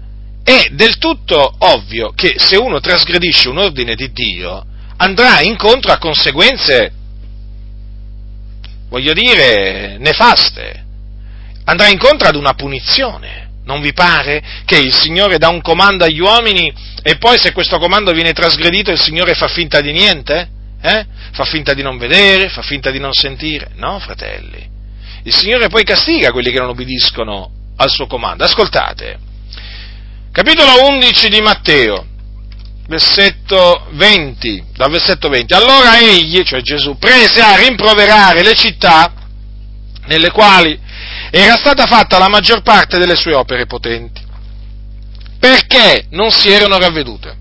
[0.42, 4.64] è del tutto ovvio che se uno trasgredisce un ordine di Dio,
[4.98, 6.92] andrà incontro a conseguenze,
[8.88, 10.84] voglio dire, nefaste
[11.66, 13.44] andrà incontro ad una punizione.
[13.64, 17.78] Non vi pare che il Signore dà un comando agli uomini e poi se questo
[17.78, 20.48] comando viene trasgredito il Signore fa finta di niente?
[20.80, 21.06] Eh?
[21.32, 23.70] Fa finta di non vedere, fa finta di non sentire?
[23.74, 24.74] No, fratelli.
[25.26, 28.44] Il Signore poi castiga quelli che non obbediscono al suo comando.
[28.44, 29.18] Ascoltate.
[30.30, 32.06] Capitolo 11 di Matteo,
[32.86, 35.52] versetto 20, dal versetto 20.
[35.52, 39.12] Allora egli, cioè Gesù, prese a rimproverare le città
[40.04, 40.78] nelle quali
[41.32, 44.22] era stata fatta la maggior parte delle sue opere potenti,
[45.40, 47.36] perché non si erano ravvedute.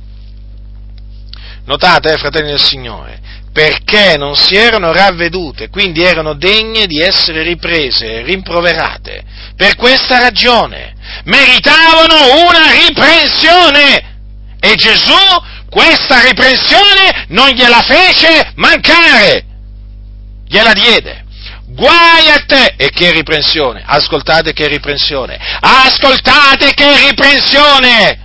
[1.66, 3.22] Notate, eh, fratelli del Signore,
[3.56, 9.24] perché non si erano ravvedute, quindi erano degne di essere riprese, rimproverate.
[9.56, 10.93] Per questa ragione
[11.24, 14.18] meritavano una riprensione
[14.60, 15.16] e Gesù
[15.70, 19.45] questa riprensione non gliela fece mancare,
[20.45, 21.24] gliela diede.
[21.68, 22.74] Guai a te!
[22.76, 23.82] E che riprensione!
[23.86, 25.39] Ascoltate che riprensione!
[25.62, 28.24] Ascoltate che riprensione!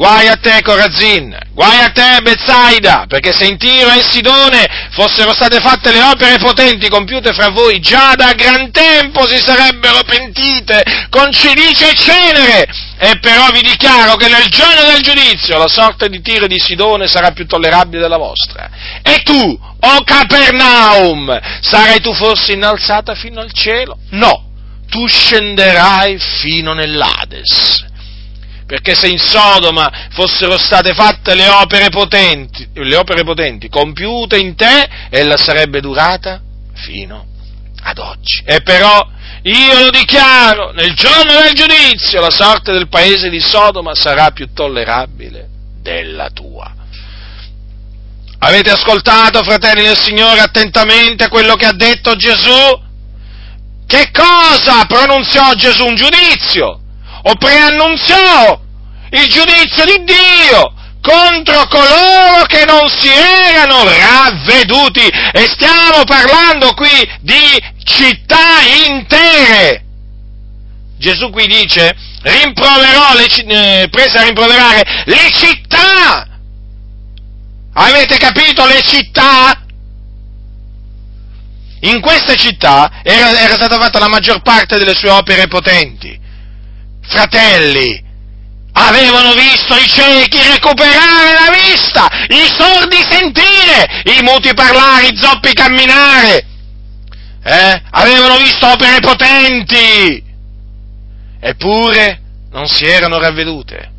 [0.00, 5.34] Guai a te Corazin, guai a te Bezzaida, perché se in Tiro e Sidone fossero
[5.34, 10.82] state fatte le opere potenti compiute fra voi, già da gran tempo si sarebbero pentite
[11.10, 12.66] con cilice e cenere.
[12.96, 16.58] E però vi dichiaro che nel giorno del giudizio la sorte di Tiro e di
[16.58, 18.70] Sidone sarà più tollerabile della vostra.
[19.02, 23.98] E tu, o Capernaum, sarai tu forse innalzata fino al cielo?
[24.12, 24.44] No,
[24.88, 27.88] tu scenderai fino nell'Ades
[28.70, 34.54] perché se in Sodoma fossero state fatte le opere potenti, le opere potenti compiute in
[34.54, 36.40] te, ella sarebbe durata
[36.74, 37.26] fino
[37.82, 38.44] ad oggi.
[38.44, 39.04] E però
[39.42, 44.52] io lo dichiaro, nel giorno del giudizio la sorte del paese di Sodoma sarà più
[44.54, 45.48] tollerabile
[45.82, 46.72] della tua.
[48.38, 52.80] Avete ascoltato, fratelli del Signore, attentamente quello che ha detto Gesù?
[53.84, 55.86] Che cosa pronunziò Gesù?
[55.86, 56.79] Un giudizio?
[57.22, 58.60] O preannunziò
[59.10, 65.06] il giudizio di Dio contro coloro che non si erano ravveduti?
[65.32, 66.88] E stiamo parlando qui
[67.20, 69.84] di città intere.
[70.98, 76.28] Gesù qui dice, rimproverò le, eh, prese a rimproverare le città
[77.72, 79.58] Avete capito le città?
[81.82, 86.19] In queste città era, era, stata fatta la maggior parte delle sue opere potenti.
[87.10, 88.00] Fratelli,
[88.72, 95.52] avevano visto i ciechi recuperare la vista, i sordi sentire, i muti parlare, i zoppi
[95.52, 96.46] camminare.
[97.42, 97.82] Eh?
[97.90, 100.22] Avevano visto opere potenti.
[101.40, 102.20] Eppure
[102.52, 103.90] non si erano ravvedute.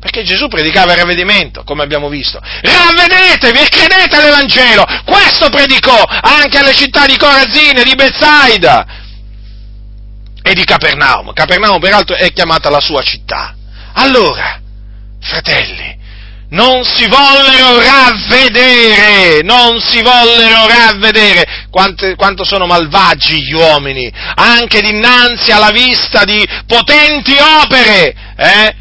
[0.00, 2.40] Perché Gesù predicava il ravvedimento, come abbiamo visto.
[2.40, 4.84] Ravvedetevi e credete all'Evangelo!
[5.04, 9.04] Questo predicò anche alle città di Corazine, di Bethsaida
[10.46, 11.32] e di Capernaum.
[11.32, 13.56] Capernaum peraltro è chiamata la sua città.
[13.94, 14.60] Allora,
[15.20, 15.98] fratelli,
[16.50, 24.80] non si vollero ravvedere, non si vollero ravvedere quanto, quanto sono malvagi gli uomini, anche
[24.82, 28.74] dinanzi alla vista di potenti opere, eh?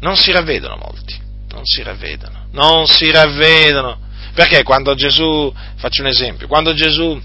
[0.00, 1.14] non si ravvedono molti,
[1.50, 4.08] non si ravvedono, non si ravvedono.
[4.32, 7.20] Perché quando Gesù, faccio un esempio, quando Gesù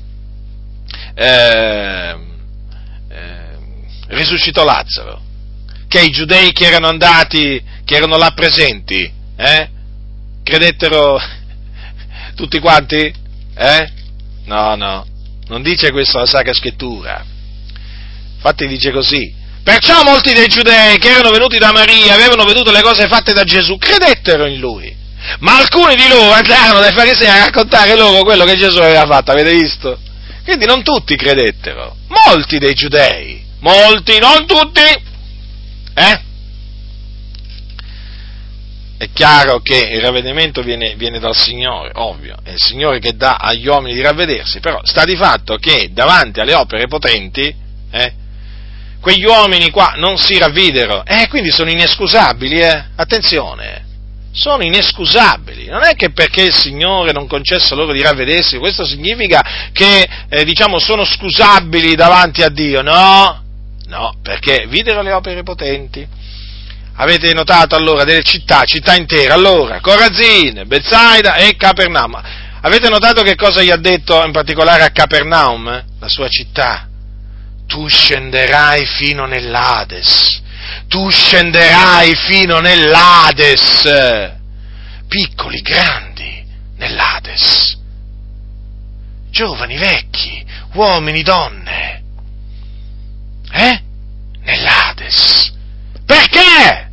[1.14, 2.34] eh,
[4.08, 5.22] risuscitò Lazzaro,
[5.88, 9.70] che i giudei che erano andati, che erano là presenti, eh,
[10.44, 11.20] credettero
[12.36, 13.14] tutti quanti?
[13.56, 13.92] Eh?
[14.46, 15.06] No, no,
[15.48, 17.26] non dice questo la Sacra Scrittura.
[18.36, 22.84] Infatti dice così, Perciò molti dei giudei che erano venuti da Maria, avevano veduto le
[22.84, 24.96] cose fatte da Gesù, credettero in lui.
[25.40, 29.32] Ma alcuni di loro andarono dai farisei a raccontare loro quello che Gesù aveva fatto,
[29.32, 29.98] avete visto?
[30.44, 34.82] Quindi non tutti credettero, molti dei giudei, molti, non tutti.
[35.96, 36.24] Eh?
[38.98, 43.36] È chiaro che il ravvedimento viene, viene, dal Signore, ovvio, è il Signore che dà
[43.36, 47.54] agli uomini di ravvedersi, però sta di fatto che davanti alle opere potenti,
[47.92, 48.14] eh,
[49.02, 52.86] quegli uomini qua non si ravvidero, eh, quindi sono inescusabili, eh?
[52.96, 53.86] Attenzione,
[54.32, 55.66] sono inescusabili.
[55.66, 60.44] Non è che perché il Signore non concesse loro di ravvedersi, questo significa che, eh,
[60.46, 63.45] diciamo, sono scusabili davanti a Dio, no?
[63.88, 66.08] No, perché videro le opere potenti.
[66.98, 72.22] Avete notato allora delle città, città intere, allora, Corazine, Bezzaida e Capernaum.
[72.62, 76.88] Avete notato che cosa gli ha detto in particolare a Capernaum, la sua città?
[77.68, 80.42] tu scenderai fino nell'Ades,
[80.88, 83.84] tu scenderai fino nell'Ades,
[85.08, 86.46] piccoli, grandi,
[86.78, 87.78] nell'Ades,
[89.30, 92.04] giovani, vecchi, uomini, donne,
[93.56, 93.82] eh?
[94.42, 95.54] Nell'Ades.
[96.06, 96.92] Perché?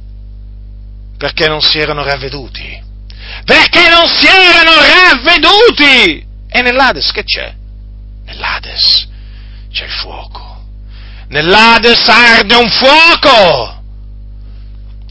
[1.19, 2.81] Perché non si erano ravveduti.
[3.45, 6.27] Perché non si erano ravveduti!
[6.49, 7.55] E nell'Ades che c'è?
[8.25, 9.09] Nell'Ades
[9.71, 10.53] c'è il fuoco
[11.33, 13.81] nell'Ades arde un fuoco!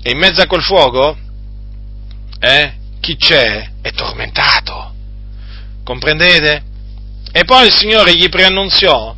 [0.03, 1.17] E in mezzo a quel fuoco,
[2.39, 4.93] eh, chi c'è è tormentato.
[5.83, 6.63] Comprendete?
[7.31, 9.15] E poi il Signore gli preannunziò,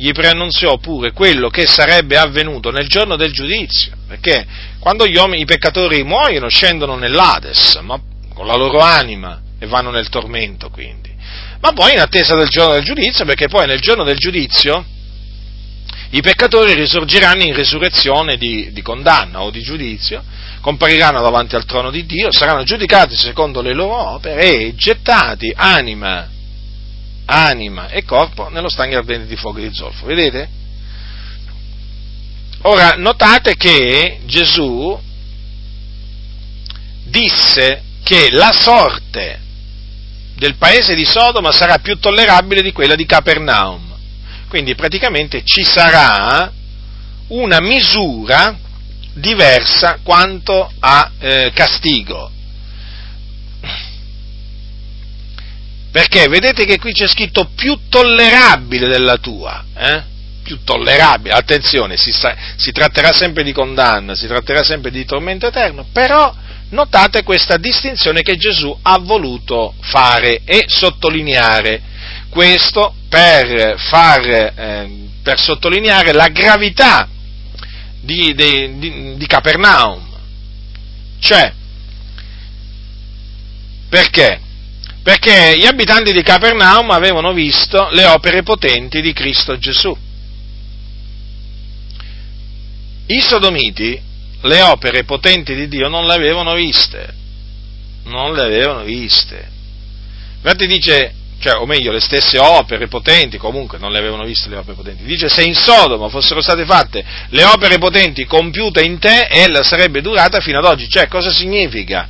[0.00, 4.46] gli preannunziò pure quello che sarebbe avvenuto nel giorno del giudizio, perché
[4.78, 8.00] quando uomini, i peccatori muoiono, scendono nell'Ades, ma
[8.32, 11.12] con la loro anima e vanno nel tormento quindi.
[11.60, 14.84] Ma poi in attesa del giorno del giudizio, perché poi nel giorno del giudizio
[16.10, 20.22] i peccatori risorgeranno in resurrezione di, di, condanna o di giudizio,
[20.60, 26.28] compariranno davanti al trono di Dio, saranno giudicati secondo le loro opere e gettati anima,
[27.30, 30.06] anima e corpo nello stagno ardente di fuoco di zolfo.
[30.06, 30.48] Vedete?
[32.62, 34.98] Ora, notate che Gesù
[37.04, 39.40] disse che la sorte
[40.36, 43.96] del paese di Sodoma sarà più tollerabile di quella di Capernaum.
[44.48, 46.50] Quindi praticamente ci sarà
[47.28, 48.58] una misura
[49.12, 52.30] diversa quanto a eh, castigo.
[55.98, 60.04] Perché vedete che qui c'è scritto più tollerabile della tua, eh?
[60.44, 65.48] più tollerabile, attenzione, si, sta, si tratterà sempre di condanna, si tratterà sempre di tormento
[65.48, 66.32] eterno, però
[66.68, 71.82] notate questa distinzione che Gesù ha voluto fare e sottolineare.
[72.28, 74.24] Questo per, far,
[74.54, 74.90] eh,
[75.20, 77.08] per sottolineare la gravità
[78.00, 80.06] di, di, di, di Capernaum.
[81.18, 81.52] Cioè,
[83.88, 84.46] perché?
[85.02, 89.96] Perché gli abitanti di Capernaum avevano visto le opere potenti di Cristo Gesù.
[93.06, 94.00] I sodomiti
[94.42, 97.14] le opere potenti di Dio non le avevano viste,
[98.04, 99.50] non le avevano viste.
[100.36, 104.56] Infatti dice, cioè, o meglio, le stesse opere potenti, comunque non le avevano viste le
[104.56, 105.04] opere potenti.
[105.04, 110.00] Dice, se in Sodoma fossero state fatte le opere potenti compiute in te, ella sarebbe
[110.00, 110.88] durata fino ad oggi.
[110.88, 112.08] Cioè, cosa significa?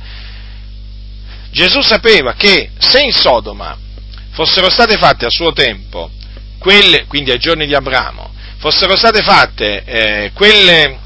[1.51, 3.77] Gesù sapeva che se in Sodoma
[4.31, 6.11] fossero state fatte a suo tempo,
[6.59, 10.99] quelle, quindi ai giorni di Abramo, fossero state fatte eh, quelle,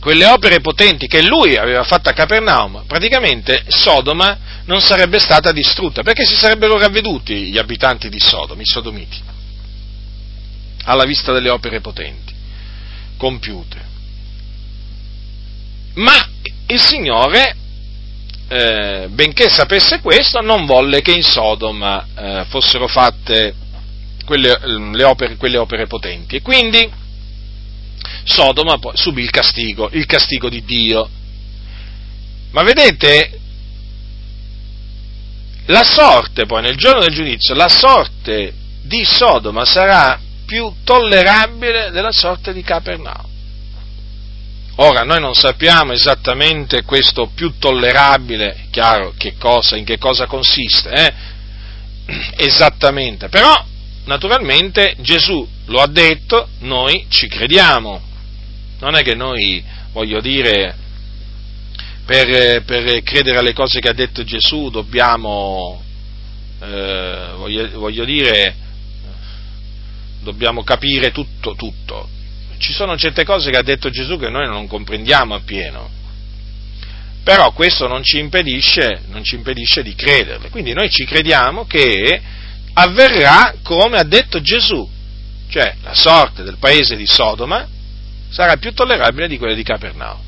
[0.00, 6.02] quelle opere potenti che lui aveva fatto a Capernaum, praticamente Sodoma non sarebbe stata distrutta,
[6.02, 9.20] perché si sarebbero ravveduti gli abitanti di Sodoma, i sodomiti,
[10.84, 12.34] alla vista delle opere potenti,
[13.16, 13.88] compiute.
[15.94, 16.14] Ma
[16.66, 17.56] il Signore
[18.52, 23.54] eh, benché sapesse questo, non volle che in Sodoma eh, fossero fatte
[24.24, 26.34] quelle, eh, opere, quelle, opere, potenti.
[26.34, 26.90] E quindi
[28.24, 31.08] Sodoma subì il castigo, il castigo di Dio.
[32.50, 33.38] Ma vedete,
[35.66, 42.10] la sorte poi nel giorno del giudizio, la sorte di Sodoma sarà più tollerabile della
[42.10, 43.29] sorte di Capernaum.
[44.82, 50.90] Ora, noi non sappiamo esattamente questo più tollerabile, chiaro che cosa, in che cosa consiste,
[50.90, 51.12] eh?
[52.38, 53.52] esattamente, però
[54.06, 58.00] naturalmente Gesù lo ha detto, noi ci crediamo.
[58.78, 59.62] Non è che noi,
[59.92, 60.74] voglio dire,
[62.06, 65.82] per, per credere alle cose che ha detto Gesù dobbiamo,
[66.58, 68.54] eh, voglio, voglio dire,
[70.22, 72.18] dobbiamo capire tutto, tutto
[72.60, 75.88] ci sono certe cose che ha detto Gesù che noi non comprendiamo appieno.
[77.24, 80.50] Però questo non ci impedisce, non ci impedisce di crederle.
[80.50, 82.20] Quindi noi ci crediamo che
[82.74, 84.88] avverrà come ha detto Gesù,
[85.48, 87.66] cioè la sorte del paese di Sodoma
[88.28, 90.20] sarà più tollerabile di quella di Capernaum.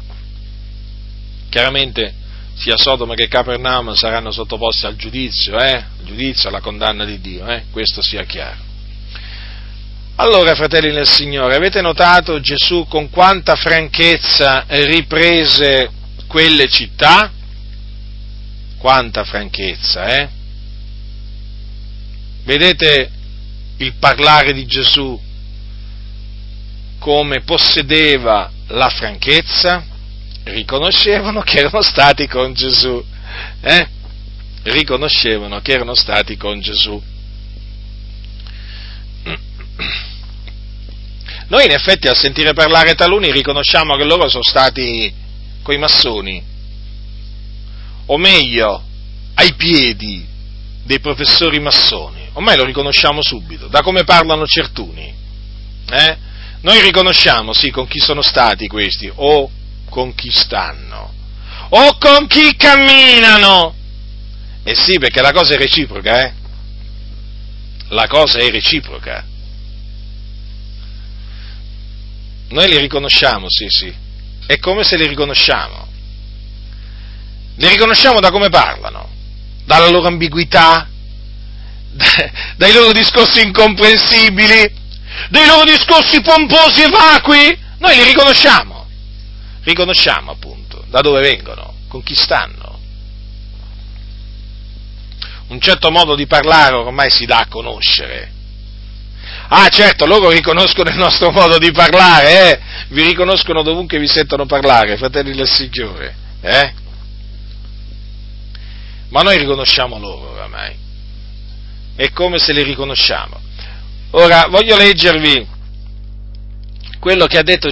[1.50, 2.14] Chiaramente
[2.54, 5.74] sia Sodoma che Capernaum saranno sottoposti al giudizio, eh?
[5.74, 7.64] al giudizio, alla condanna di Dio, eh?
[7.70, 8.71] questo sia chiaro.
[10.22, 15.90] Allora, fratelli nel Signore, avete notato Gesù con quanta franchezza riprese
[16.28, 17.28] quelle città?
[18.78, 20.28] Quanta franchezza, eh?
[22.44, 23.10] Vedete
[23.78, 25.20] il parlare di Gesù
[27.00, 29.84] come possedeva la franchezza?
[30.44, 33.04] Riconoscevano che erano stati con Gesù,
[33.60, 33.88] eh?
[34.62, 37.10] Riconoscevano che erano stati con Gesù.
[41.48, 45.12] Noi in effetti a sentire parlare taluni riconosciamo che loro sono stati
[45.62, 46.42] coi massoni,
[48.06, 48.82] o meglio,
[49.34, 50.26] ai piedi
[50.84, 55.14] dei professori massoni, ormai lo riconosciamo subito, da come parlano certuni.
[55.90, 56.16] Eh?
[56.62, 59.50] Noi riconosciamo, sì, con chi sono stati questi, o
[59.88, 61.12] con chi stanno,
[61.70, 63.74] o con chi camminano.
[64.62, 66.32] Eh sì, perché la cosa è reciproca, eh?
[67.88, 69.24] La cosa è reciproca.
[72.52, 73.92] Noi li riconosciamo, sì, sì.
[74.46, 75.88] È come se li riconosciamo.
[77.56, 79.08] Li riconosciamo da come parlano,
[79.64, 80.86] dalla loro ambiguità,
[82.56, 84.70] dai loro discorsi incomprensibili,
[85.30, 87.58] dai loro discorsi pomposi e vacui.
[87.78, 88.86] Noi li riconosciamo.
[89.62, 92.80] Riconosciamo appunto da dove vengono, con chi stanno.
[95.48, 98.40] Un certo modo di parlare ormai si dà a conoscere
[99.54, 102.60] Ah certo, loro riconoscono il nostro modo di parlare, eh?
[102.88, 106.14] vi riconoscono dovunque vi sentono parlare, fratelli del Signore.
[106.40, 106.72] Eh?
[109.10, 110.74] Ma noi riconosciamo loro oramai.
[111.94, 113.38] È come se li riconosciamo.
[114.12, 115.46] Ora voglio leggervi
[116.98, 117.68] quello che ha detto,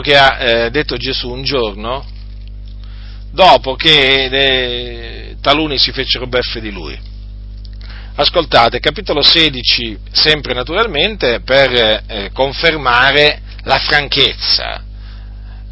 [0.00, 2.04] che ha, eh, detto Gesù un giorno
[3.30, 7.09] dopo che eh, taluni si fecero beffe di lui.
[8.16, 14.82] Ascoltate, capitolo 16, sempre naturalmente, per eh, confermare la franchezza,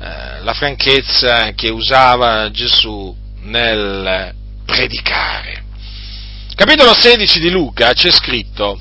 [0.00, 4.34] eh, la franchezza che usava Gesù nel
[4.64, 5.64] predicare.
[6.54, 8.80] Capitolo 16 di Luca c'è scritto,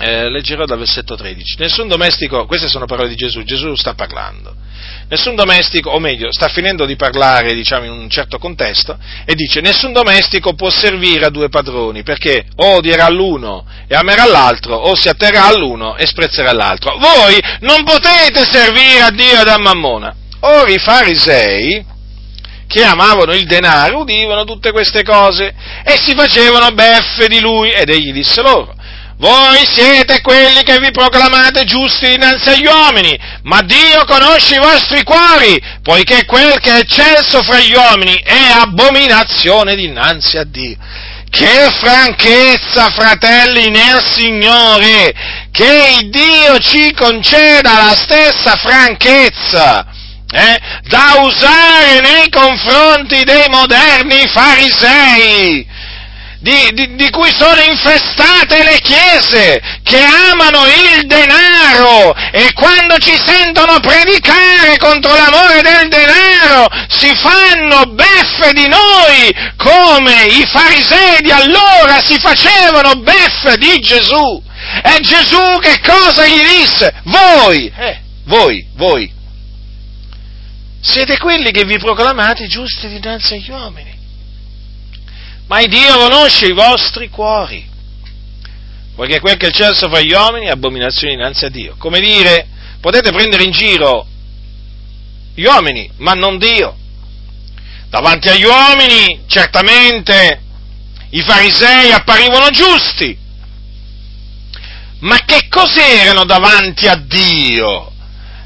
[0.00, 1.56] eh, leggerò dal versetto 13.
[1.58, 4.54] Nessun domestico, queste sono parole di Gesù, Gesù sta parlando.
[5.08, 8.96] Nessun domestico, o meglio, sta finendo di parlare, diciamo, in un certo contesto,
[9.26, 14.24] e dice, nessun domestico può servire a due padroni, perché o odierà l'uno e amerà
[14.24, 16.96] l'altro, o si atterrà all'uno e sprezzerà l'altro.
[16.96, 20.14] Voi non potete servire a Dio ed a Mammona.
[20.40, 21.84] Ora i farisei,
[22.66, 25.52] che amavano il denaro, udivano tutte queste cose
[25.84, 28.72] e si facevano beffe di lui, ed egli disse loro,
[29.20, 35.02] voi siete quelli che vi proclamate giusti dinanzi agli uomini, ma Dio conosce i vostri
[35.02, 40.74] cuori, poiché quel che è eccelso fra gli uomini è abominazione dinanzi a Dio.
[41.28, 45.12] Che franchezza, fratelli nel Signore,
[45.52, 49.86] che Dio ci conceda la stessa franchezza.
[50.32, 55.66] Eh, da usare nei confronti dei moderni farisei,
[56.40, 63.14] di, di, di, cui sono infestate le chiese, che amano il denaro e quando ci
[63.14, 71.30] sentono predicare contro l'amore del denaro si fanno beffe di noi come i farisei di
[71.30, 74.42] allora si facevano beffe di Gesù.
[74.82, 76.94] E Gesù che cosa gli disse?
[77.04, 79.12] Voi, eh, voi, voi,
[80.80, 83.89] siete quelli che vi proclamate giusti dinanzi agli uomini
[85.50, 87.68] ma Dio conosce i vostri cuori,
[88.94, 91.74] poiché quel che il cielo fra gli uomini è abominazione innanzi a Dio.
[91.76, 92.46] Come dire,
[92.80, 94.06] potete prendere in giro
[95.34, 96.76] gli uomini, ma non Dio.
[97.88, 100.40] Davanti agli uomini, certamente,
[101.10, 103.18] i farisei apparivano giusti,
[105.00, 107.90] ma che cos'erano davanti a Dio?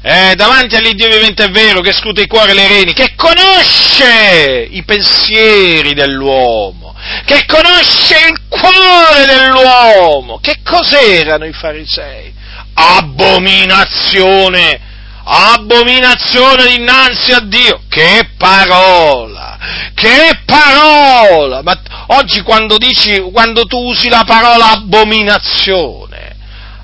[0.01, 4.67] Eh, davanti all'Iddio vivente è vero che scruta i cuori e le reni, che conosce
[4.71, 6.84] i pensieri dell'uomo
[7.25, 10.39] che conosce il cuore dell'uomo.
[10.39, 12.33] Che cos'erano i farisei?
[12.73, 14.79] Abominazione,
[15.23, 17.81] abominazione dinanzi a Dio.
[17.89, 19.57] Che parola,
[19.93, 21.61] che parola!
[21.61, 26.35] Ma oggi quando dici, quando tu usi la parola abominazione,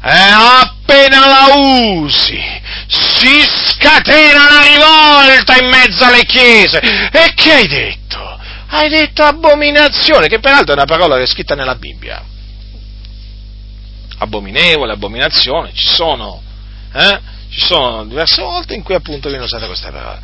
[0.04, 2.40] eh, appena la usi,
[2.88, 6.80] si scatena la rivolta in mezzo alle chiese.
[7.12, 8.40] E che hai detto?
[8.74, 12.24] Hai detto abominazione, che peraltro è una parola che è scritta nella Bibbia.
[14.20, 16.42] Abominevole, abominazione, ci sono,
[16.94, 17.20] eh?
[17.50, 20.20] ci sono diverse volte in cui appunto viene usata questa parola.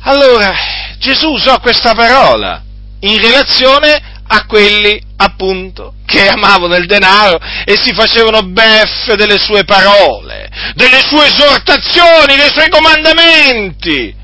[0.00, 0.50] Allora,
[0.98, 2.62] Gesù usò questa parola
[3.00, 9.64] in relazione a quelli appunto che amavano il denaro e si facevano beffe delle sue
[9.64, 14.14] parole, delle sue esortazioni, dei suoi comandamenti.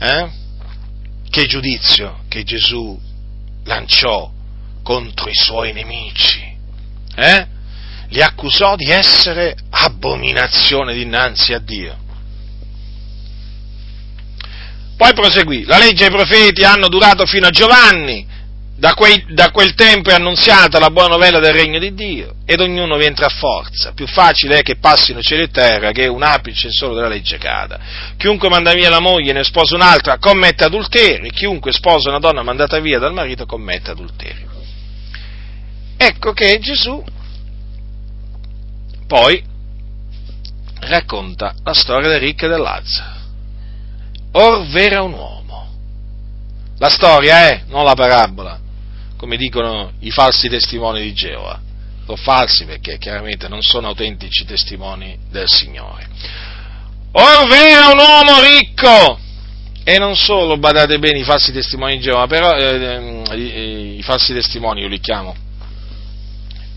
[0.00, 0.42] Eh?
[1.34, 2.96] Che giudizio che Gesù
[3.64, 4.30] lanciò
[4.84, 6.56] contro i suoi nemici.
[7.16, 7.46] Eh?
[8.10, 11.98] Li accusò di essere abominazione dinanzi a Dio.
[14.96, 18.24] Poi proseguì, la legge e i profeti hanno durato fino a Giovanni,
[18.76, 22.60] da, quei, da, quel tempo è annunziata la buona novella del regno di Dio ed
[22.60, 23.92] ognuno vi entra a forza.
[23.92, 27.78] Più facile è che passino cielo e terra che un apice solo della legge cada.
[28.16, 32.42] Chiunque manda via la moglie e ne sposa un'altra commette adulterio, chiunque sposa una donna
[32.42, 34.50] mandata via dal marito commette adulterio.
[35.96, 37.02] Ecco che Gesù
[39.06, 39.40] poi
[40.80, 43.22] racconta la storia del ricco e del Lazzaro.
[44.32, 45.42] Or v'era un uomo.
[46.78, 48.62] La storia è, non la parabola
[49.24, 51.58] come dicono i falsi testimoni di Geova.
[52.04, 56.06] Sono falsi perché chiaramente non sono autentici testimoni del Signore.
[57.12, 59.18] Or v'era un uomo ricco,
[59.82, 64.34] e non solo, badate bene, i falsi testimoni di Geova, però eh, eh, i falsi
[64.34, 65.34] testimoni io li chiamo,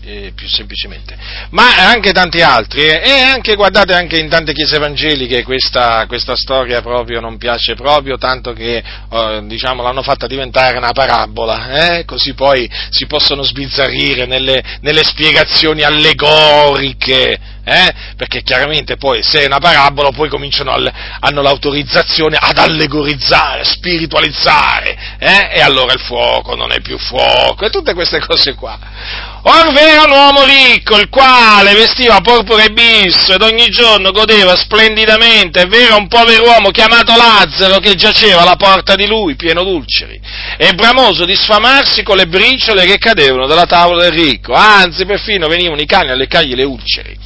[0.08, 1.14] eh, più semplicemente,
[1.50, 6.34] ma anche tanti altri, eh, e anche, guardate, anche in tante chiese evangeliche questa, questa
[6.34, 12.04] storia proprio non piace proprio, tanto che, eh, diciamo, l'hanno fatta diventare una parabola, eh,
[12.06, 17.94] così poi si possono sbizzarrire nelle, nelle spiegazioni allegoriche, eh?
[18.16, 20.90] perché chiaramente poi se è una parabola poi cominciano al,
[21.20, 25.50] hanno l'autorizzazione ad allegorizzare, spiritualizzare, eh?
[25.52, 29.27] e allora il fuoco non è più fuoco, e tutte queste cose qua.
[29.42, 34.56] Or v'era un uomo ricco, il quale vestiva porpora e bisso ed ogni giorno godeva
[34.56, 39.62] splendidamente, è vero un povero uomo chiamato Lazzaro che giaceva alla porta di lui, pieno
[39.62, 40.20] d'ulceri,
[40.56, 45.46] e bramoso di sfamarsi con le briciole che cadevano dalla tavola del ricco, anzi perfino
[45.46, 47.16] venivano i cani a leccargli le ulceri.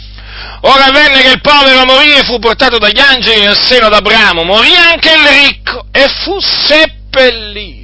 [0.64, 4.74] Ora venne che il povero morì e fu portato dagli angeli nel seno d'Abramo, morì
[4.74, 7.81] anche il ricco e fu seppellito.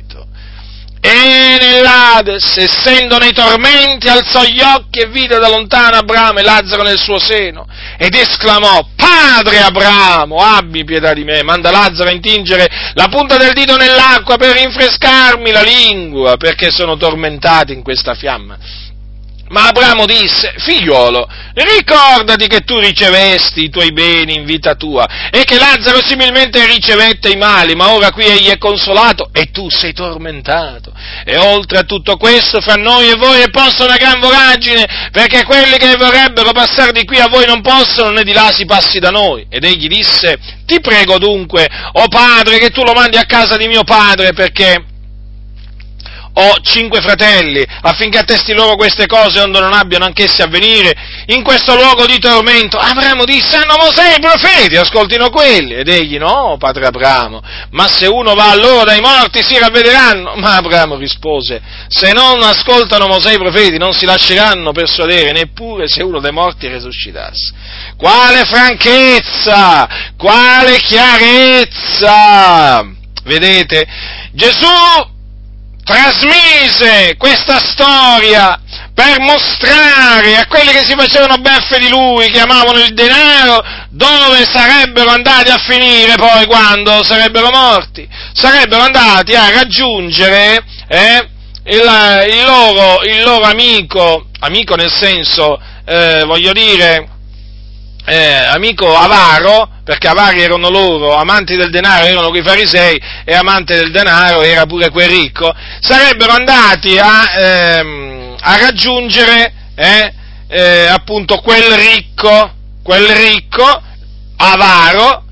[1.10, 6.82] E nell'Ades, essendo nei tormenti, alzò gli occhi e vide da lontano Abramo e Lazzaro
[6.82, 12.68] nel suo seno, ed esclamò, Padre Abramo, abbi pietà di me, manda Lazzaro a intingere
[12.92, 18.58] la punta del dito nell'acqua per rinfrescarmi la lingua, perché sono tormentato in questa fiamma.
[19.50, 25.44] Ma Abramo disse, figliuolo, ricordati che tu ricevesti i tuoi beni in vita tua e
[25.44, 29.92] che Lazzaro similmente ricevette i mali, ma ora qui egli è consolato e tu sei
[29.94, 30.92] tormentato.
[31.24, 35.44] E oltre a tutto questo, fra noi e voi è posta una gran voragine, perché
[35.44, 38.98] quelli che vorrebbero passare di qui a voi non possono, né di là si passi
[38.98, 39.46] da noi.
[39.48, 43.56] Ed egli disse, ti prego dunque, o oh padre, che tu lo mandi a casa
[43.56, 44.96] di mio padre, perché
[46.40, 50.94] ho cinque fratelli, affinché attesti loro queste cose onde non abbiano anch'essi a venire
[51.26, 52.78] in questo luogo di tormento.
[52.78, 55.74] Abramo disse, hanno Mosè i profeti, ascoltino quelli.
[55.74, 60.36] Ed egli, no, padre Abramo, ma se uno va a loro dai morti si ravvederanno.
[60.36, 66.04] Ma Abramo rispose, se non ascoltano Mosè i profeti non si lasceranno persuadere, neppure se
[66.04, 67.52] uno dai morti risuscitasse.
[67.96, 72.36] Quale franchezza, quale chiarezza!
[73.24, 73.86] Vedete,
[74.32, 75.16] Gesù
[75.88, 78.60] trasmise questa storia
[78.92, 84.44] per mostrare a quelli che si facevano beffe di lui, che amavano il denaro, dove
[84.44, 88.06] sarebbero andati a finire poi quando sarebbero morti.
[88.34, 91.28] Sarebbero andati a raggiungere eh,
[91.64, 97.08] il, il, loro, il, loro, amico, amico nel senso, eh, voglio dire,
[98.08, 103.74] eh, amico avaro, perché avari erano loro, amanti del denaro erano quei farisei e amante
[103.76, 110.14] del denaro era pure quel ricco, sarebbero andati a, ehm, a raggiungere eh,
[110.48, 112.52] eh, appunto quel ricco,
[112.82, 113.82] quel ricco
[114.36, 115.24] avaro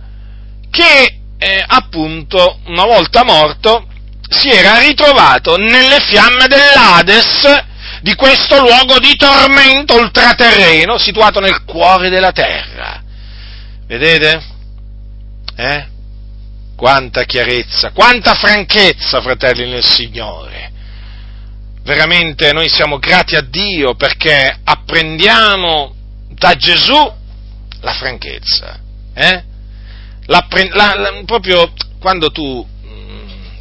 [0.70, 3.87] che eh, appunto una volta morto
[4.29, 7.64] si era ritrovato nelle fiamme dell'Ades
[8.07, 13.02] di questo luogo di tormento ultraterreno situato nel cuore della terra.
[13.84, 14.44] Vedete?
[15.57, 15.86] Eh?
[16.76, 20.70] Quanta chiarezza, quanta franchezza, fratelli nel Signore.
[21.82, 25.92] Veramente noi siamo grati a Dio perché apprendiamo
[26.28, 27.12] da Gesù
[27.80, 28.78] la franchezza.
[29.14, 29.44] Eh?
[30.26, 32.64] La, la, proprio quando tu,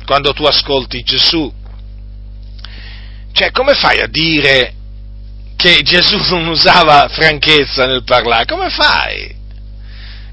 [0.05, 1.51] quando tu ascolti Gesù,
[3.36, 4.73] cioè, come fai a dire
[5.57, 8.45] che Gesù non usava franchezza nel parlare?
[8.45, 9.36] Come fai?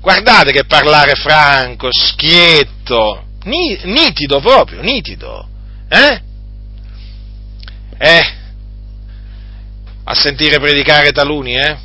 [0.01, 5.49] Guardate che parlare franco, schietto, nitido proprio, nitido.
[5.89, 6.21] Eh?
[7.99, 8.35] Eh?
[10.05, 11.77] A sentire predicare taluni, eh?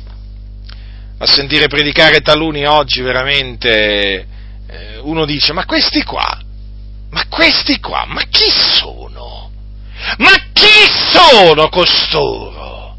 [1.18, 4.26] A sentire predicare taluni oggi veramente
[4.68, 6.40] eh, uno dice, ma questi qua,
[7.10, 9.47] ma questi qua, ma chi sono?
[10.18, 12.96] Ma chi sono costoro?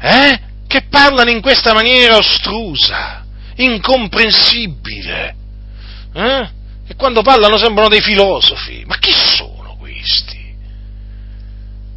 [0.00, 0.40] Eh?
[0.66, 3.24] Che parlano in questa maniera ostrusa,
[3.56, 5.36] incomprensibile.
[6.12, 6.48] Eh?
[6.86, 8.84] E quando parlano sembrano dei filosofi.
[8.86, 10.54] Ma chi sono questi?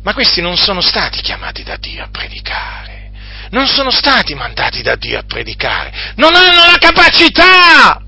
[0.04, 3.12] Ma questi non sono stati chiamati da Dio a predicare.
[3.50, 6.14] Non sono stati mandati da Dio a predicare.
[6.16, 8.02] Non hanno la capacità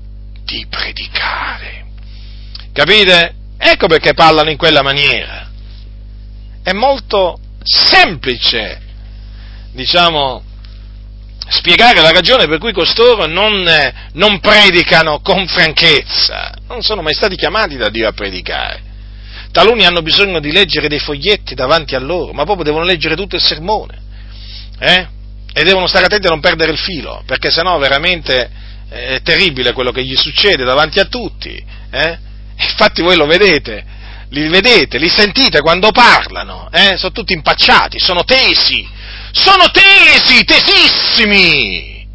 [0.44, 1.86] di predicare.
[2.72, 3.34] Capite?
[3.58, 5.49] Ecco perché parlano in quella maniera
[6.70, 8.80] è molto semplice,
[9.72, 10.42] diciamo,
[11.48, 13.68] spiegare la ragione per cui costoro non,
[14.12, 18.88] non, predicano con franchezza, non sono mai stati chiamati da Dio a predicare.
[19.50, 23.34] Taluni hanno bisogno di leggere dei foglietti davanti a loro, ma proprio devono leggere tutto
[23.34, 24.00] il sermone,
[24.78, 25.08] eh?
[25.52, 28.48] E devono stare attenti a non perdere il filo, perché sennò veramente
[28.88, 32.18] è terribile quello che gli succede davanti a tutti, eh?
[32.56, 33.84] Infatti voi lo vedete,
[34.30, 36.96] li vedete, li sentite quando parlano, eh?
[36.96, 38.86] sono tutti impacciati, sono tesi,
[39.32, 42.06] sono tesi, tesissimi.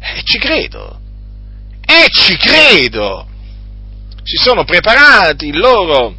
[0.00, 1.00] E ci credo,
[1.84, 3.26] e ci credo.
[4.22, 6.14] Si sono preparati loro,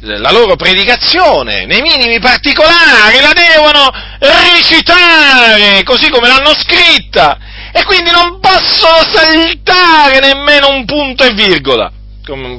[0.00, 3.90] la loro predicazione nei minimi particolari, la devono
[4.20, 7.38] recitare così come l'hanno scritta
[7.72, 11.90] e quindi non possono saltare nemmeno un punto e virgola,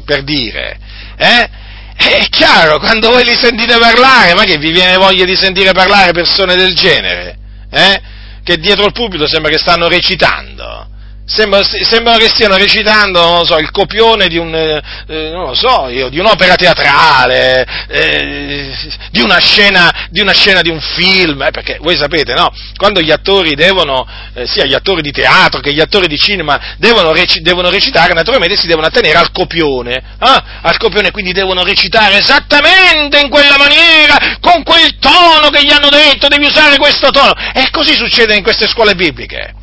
[0.03, 0.79] per dire
[1.17, 1.49] eh?
[1.97, 6.11] È chiaro, quando voi li sentite parlare, ma che vi viene voglia di sentire parlare
[6.11, 7.37] persone del genere?
[7.71, 8.01] Eh?
[8.43, 10.89] Che dietro il pubblico sembra che stanno recitando.
[11.27, 16.53] Sembra, sembra, che stiano recitando, so, il copione di, un, eh, so, io, di un'opera
[16.53, 18.71] teatrale, eh,
[19.09, 22.53] di, una scena, di, una scena, di un film, eh, perché voi sapete, no?
[22.75, 26.75] Quando gli attori devono, eh, sia gli attori di teatro che gli attori di cinema
[26.77, 30.43] devono, rec- devono recitare, naturalmente si devono attenere al copione, eh?
[30.61, 35.89] al copione, quindi devono recitare esattamente in quella maniera, con quel tono che gli hanno
[35.89, 37.33] detto, devi usare questo tono.
[37.51, 39.55] E così succede in queste scuole bibliche.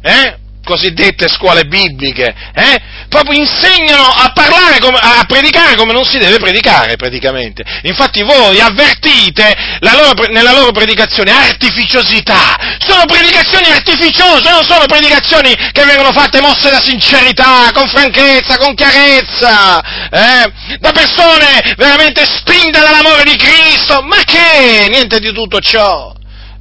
[0.00, 0.46] Eh?
[0.68, 2.78] Cosiddette scuole bibliche, eh?
[3.08, 7.64] proprio insegnano a parlare, come, a predicare come non si deve predicare praticamente.
[7.84, 15.84] Infatti voi avvertite loro, nella loro predicazione artificiosità, sono predicazioni artificiose, non sono predicazioni che
[15.84, 20.52] vengono fatte mosse da sincerità, con franchezza, con chiarezza, eh?
[20.80, 24.86] da persone veramente spinte dall'amore di Cristo, ma che?
[24.90, 26.12] Niente di tutto ciò,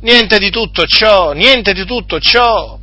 [0.01, 2.77] niente di tutto ciò, niente di tutto ciò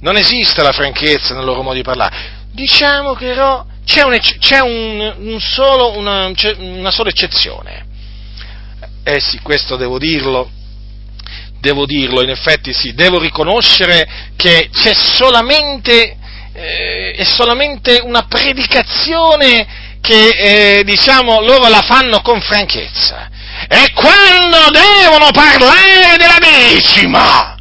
[0.00, 2.36] non esiste la franchezza nel loro modo di parlare.
[2.52, 7.86] Diciamo che però c'è, un, c'è un, un solo, una, c'è una sola eccezione.
[9.02, 10.50] Eh sì, questo devo dirlo,
[11.60, 16.16] devo dirlo, in effetti sì, devo riconoscere che c'è solamente,
[16.52, 23.30] eh, è solamente una predicazione che, eh, diciamo, loro la fanno con franchezza.
[23.66, 27.56] E quando devono parlare della decima,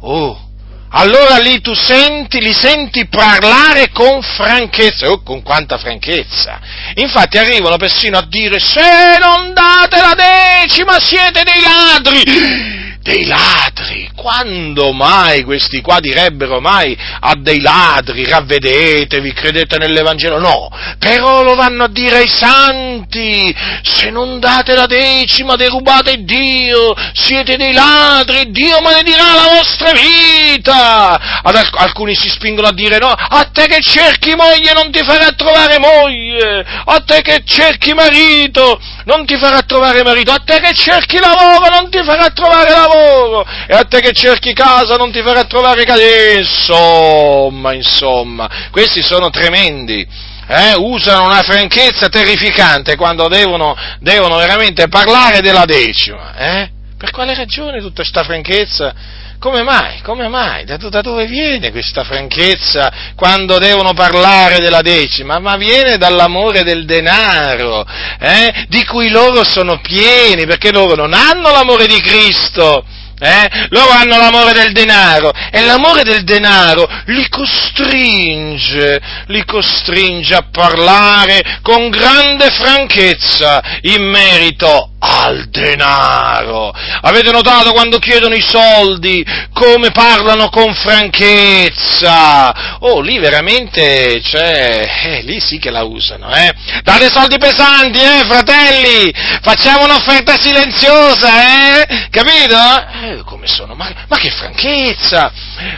[0.00, 0.45] oh,
[0.88, 6.60] allora lì tu senti, li senti parlare con franchezza, oh con quanta franchezza.
[6.94, 14.10] Infatti arrivano persino a dire se non date la decima siete dei ladri dei ladri.
[14.16, 20.40] Quando mai questi qua direbbero mai a dei ladri, ravvedetevi, credete nell'Evangelo?
[20.40, 26.94] No, però lo vanno a dire ai santi, se non date la decima derubate Dio,
[27.12, 31.40] siete dei ladri, Dio maledirà la vostra vita.
[31.42, 35.04] Ad alc- alcuni si spingono a dire no, a te che cerchi moglie non ti
[35.04, 40.58] farà trovare moglie, a te che cerchi marito non ti farà trovare marito, a te
[40.58, 45.12] che cerchi lavoro non ti farà trovare lavoro, e a te che cerchi casa non
[45.12, 46.02] ti farà trovare casa.
[46.36, 50.34] Insomma, insomma, questi sono tremendi.
[50.48, 56.36] Eh, usano una franchezza terrificante quando devono, devono veramente parlare della decima.
[56.36, 56.70] Eh?
[56.96, 58.94] Per quale ragione tutta questa franchezza?
[59.38, 60.00] Come mai?
[60.02, 60.64] Come mai?
[60.64, 65.38] Da, da, dove viene questa franchezza quando devono parlare della decima?
[65.38, 67.86] Ma viene dall'amore del denaro,
[68.18, 68.64] eh?
[68.68, 72.84] di cui loro sono pieni, perché loro non hanno l'amore di Cristo.
[73.18, 73.66] Eh?
[73.70, 81.60] Loro hanno l'amore del denaro e l'amore del denaro li costringe, li costringe a parlare
[81.62, 86.72] con grande franchezza in merito al denaro.
[87.02, 92.78] Avete notato quando chiedono i soldi come parlano con franchezza?
[92.80, 96.52] Oh, lì veramente, cioè, eh, lì sì che la usano, eh?
[96.82, 99.12] Date soldi pesanti, eh, fratelli!
[99.42, 102.08] Facciamo un'offerta silenziosa, eh?
[102.10, 102.56] Capito?
[103.02, 103.74] Eh, come sono?
[103.74, 105.32] Ma, ma che franchezza!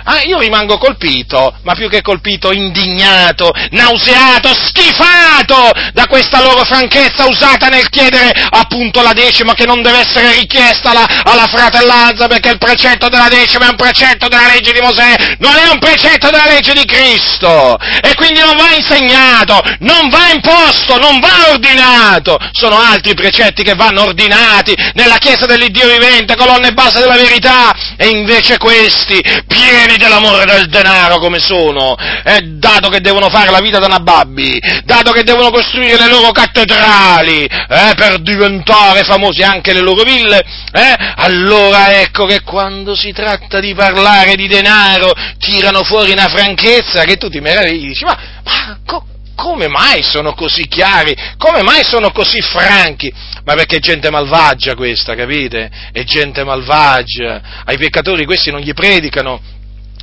[0.05, 7.27] Ah, io rimango colpito, ma più che colpito, indignato, nauseato, schifato da questa loro franchezza
[7.27, 12.51] usata nel chiedere appunto la decima che non deve essere richiesta alla, alla, fratellanza perché
[12.51, 16.31] il precetto della decima è un precetto della legge di Mosè, non è un precetto
[16.31, 17.77] della legge di Cristo.
[18.01, 23.75] E quindi non va insegnato, non va imposto, non va ordinato, sono altri precetti che
[23.75, 27.75] vanno ordinati nella Chiesa dell'Iddio vivente, colonne base della verità.
[27.97, 33.61] E invece questi, pieni dell'amore del denaro come sono, eh, dato che devono fare la
[33.61, 39.73] vita da nababbi, dato che devono costruire le loro cattedrali, eh, per diventare famosi anche
[39.73, 45.83] le loro ville, eh, allora ecco che quando si tratta di parlare di denaro tirano
[45.83, 50.67] fuori una franchezza che tu ti meravigli, dici, ma, ma co- come mai sono così
[50.67, 51.17] chiari?
[51.37, 53.13] Come mai sono così franchi?
[53.45, 55.71] Ma perché è gente malvagia questa, capite?
[55.93, 57.63] È gente malvagia.
[57.65, 59.41] Ai peccatori questi non gli predicano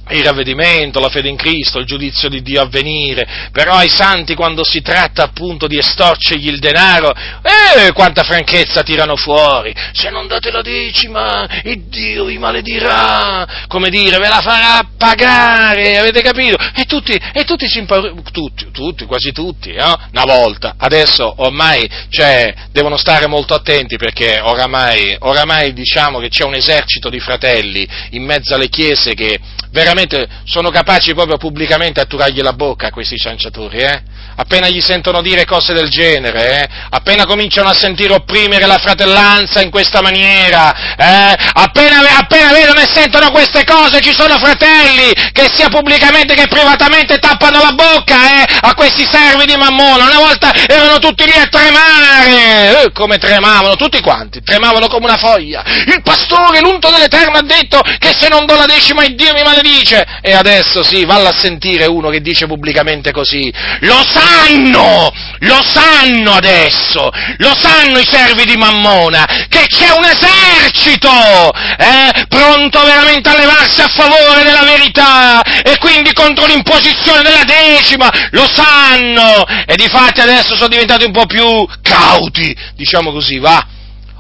[0.10, 4.36] il ravvedimento, la fede in Cristo, il giudizio di Dio a venire, però ai santi
[4.36, 10.28] quando si tratta appunto di estorcergli il denaro, eh, quanta franchezza tirano fuori, se non
[10.28, 16.58] date la decima, il Dio vi maledirà, come dire, ve la farà pagare, avete capito?
[16.76, 19.84] E tutti, e tutti si impaurano, tutti, tutti, quasi tutti, eh?
[20.12, 26.44] una volta, adesso ormai, cioè, devono stare molto attenti perché oramai, oramai diciamo che c'è
[26.44, 29.40] un esercito di fratelli in mezzo alle chiese che
[29.76, 34.04] veramente sono capaci proprio pubblicamente a turargli la bocca a questi cianciatori, eh?
[34.36, 36.70] Appena gli sentono dire cose del genere, eh?
[36.90, 41.36] appena cominciano a sentire opprimere la fratellanza in questa maniera, eh?
[41.54, 47.18] appena, appena, vedono e sentono queste cose ci sono fratelli che sia pubblicamente che privatamente
[47.18, 48.46] tappano la bocca eh?
[48.62, 53.76] a questi servi di Mammona, una volta erano tutti lì a tremare, eh, come tremavano,
[53.76, 58.46] tutti quanti, tremavano come una foglia, il pastore, l'unto dell'Eterno ha detto che se non
[58.46, 62.22] do la decima il Dio mi maledice, e adesso sì, valla a sentire uno che
[62.22, 69.26] dice pubblicamente così, lo sa sanno, lo sanno adesso, lo sanno i servi di Mammona,
[69.48, 76.14] che c'è un esercito eh, pronto veramente a levarsi a favore della verità e quindi
[76.14, 81.66] contro l'imposizione della decima, lo sanno e di fatti adesso sono diventati un po' più
[81.82, 83.64] cauti, diciamo così, va?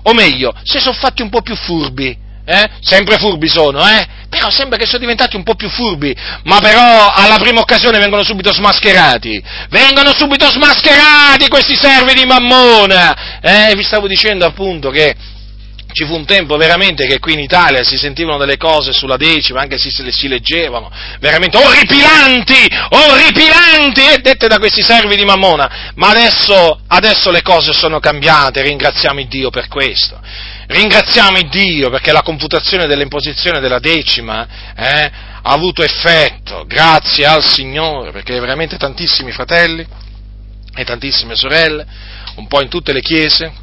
[0.03, 2.15] O meglio, si sono fatti un po' più furbi,
[2.45, 2.69] eh?
[2.81, 4.07] Sempre furbi sono, eh?
[4.29, 8.23] Però sembra che sono diventati un po' più furbi, ma però alla prima occasione vengono
[8.23, 9.41] subito smascherati.
[9.69, 13.39] Vengono subito smascherati questi servi di Mammona!
[13.41, 15.15] Eh, vi stavo dicendo appunto che
[15.95, 19.61] ci fu un tempo veramente che qui in Italia si sentivano delle cose sulla decima,
[19.61, 20.91] anche se si leggevano,
[21.21, 25.93] veramente orripilanti, orripilanti, eh, dette da questi servi di Mammona.
[25.95, 30.19] Ma adesso, adesso le cose sono cambiate, ringraziamo Dio per questo.
[30.67, 35.11] Ringraziamo Dio perché la computazione dell'imposizione della decima eh,
[35.41, 39.85] ha avuto effetto, grazie al Signore, perché veramente tantissimi fratelli
[40.75, 41.85] e tantissime sorelle,
[42.37, 43.53] un po' in tutte le chiese,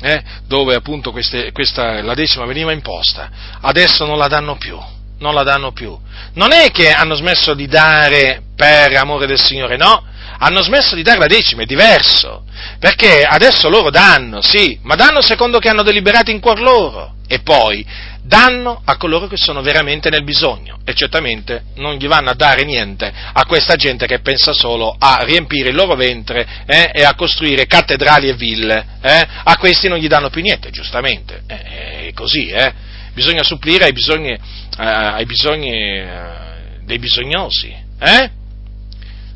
[0.00, 3.30] eh, dove appunto queste, questa, la decima veniva imposta,
[3.60, 4.76] adesso non la danno più,
[5.22, 5.96] non la danno più.
[6.34, 10.04] Non è che hanno smesso di dare per amore del Signore, no,
[10.38, 12.44] hanno smesso di dare la decima, è diverso,
[12.78, 17.38] perché adesso loro danno, sì, ma danno secondo che hanno deliberato in cuor loro, e
[17.38, 17.86] poi
[18.24, 22.64] danno a coloro che sono veramente nel bisogno, e certamente non gli vanno a dare
[22.64, 27.14] niente a questa gente che pensa solo a riempire il loro ventre eh, e a
[27.14, 29.26] costruire cattedrali e ville, eh?
[29.44, 32.90] a questi non gli danno più niente, giustamente, eh, è così, eh?
[33.12, 34.38] Bisogna supplire ai bisogni, eh,
[34.78, 38.30] ai bisogni eh, dei bisognosi, eh?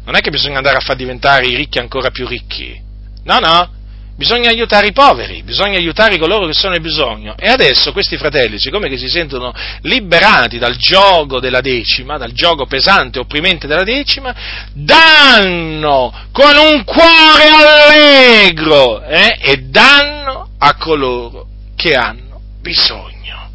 [0.04, 2.80] non è che bisogna andare a far diventare i ricchi ancora più ricchi,
[3.24, 3.70] no, no,
[4.16, 7.34] bisogna aiutare i poveri, bisogna aiutare coloro che sono nel bisogno.
[7.36, 9.52] E adesso questi fratelli, siccome che si sentono
[9.82, 14.34] liberati dal gioco della decima, dal gioco pesante e opprimente della decima,
[14.72, 21.46] danno con un cuore allegro eh, e danno a coloro
[21.76, 23.45] che hanno bisogno.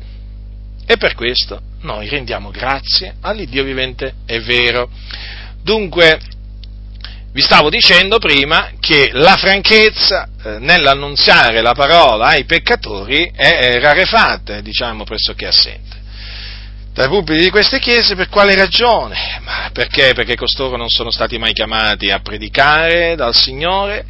[0.91, 4.89] E per questo noi rendiamo grazie all'Iddio vivente e vero.
[5.63, 6.19] Dunque,
[7.31, 14.59] vi stavo dicendo prima che la franchezza eh, nell'annunziare la parola ai peccatori è rarefatta,
[14.59, 15.97] diciamo pressoché assente.
[16.93, 19.39] Dai pubblici di queste chiese per quale ragione?
[19.43, 20.11] Ma perché?
[20.13, 24.03] Perché costoro non sono stati mai chiamati a predicare dal Signore,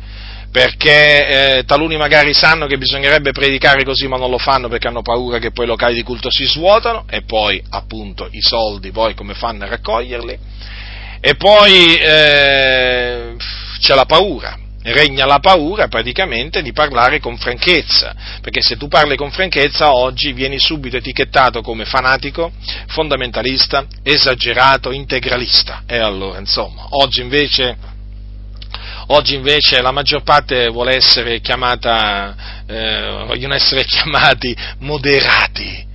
[0.51, 5.01] perché eh, taluni magari sanno che bisognerebbe predicare così ma non lo fanno perché hanno
[5.01, 7.05] paura che poi i locali di culto si svuotano.
[7.09, 10.37] E poi appunto i soldi poi come fanno a raccoglierli?
[11.21, 13.35] E poi eh,
[13.79, 19.15] c'è la paura, regna la paura praticamente di parlare con franchezza, perché se tu parli
[19.15, 22.51] con franchezza oggi vieni subito etichettato come fanatico,
[22.87, 25.83] fondamentalista, esagerato, integralista.
[25.85, 27.77] E allora, insomma, oggi invece,
[29.11, 35.89] oggi invece la maggior parte vuole essere chiamata, eh, vogliono essere chiamati moderati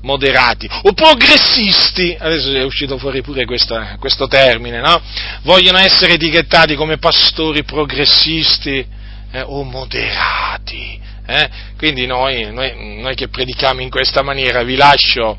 [0.00, 5.02] moderati o progressisti, adesso è uscito fuori pure questa, questo termine, no?
[5.42, 8.86] Vogliono essere etichettati come pastori progressisti
[9.32, 11.00] eh, o moderati.
[11.26, 11.50] Eh?
[11.76, 15.36] Quindi noi, noi, noi, che predichiamo in questa maniera vi lascio,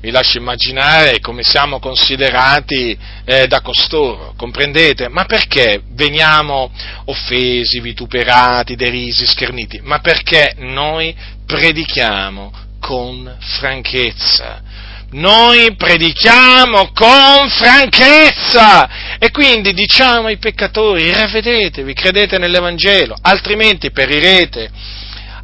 [0.00, 5.08] vi lascio immaginare come siamo considerati eh, da costoro, comprendete?
[5.08, 6.70] Ma perché veniamo
[7.06, 9.80] offesi, vituperati, derisi, scherniti?
[9.82, 14.62] Ma perché noi predichiamo con franchezza.
[15.10, 24.70] Noi predichiamo con franchezza e quindi diciamo ai peccatori ravvedetevi, credete nell'Evangelo, altrimenti perirete,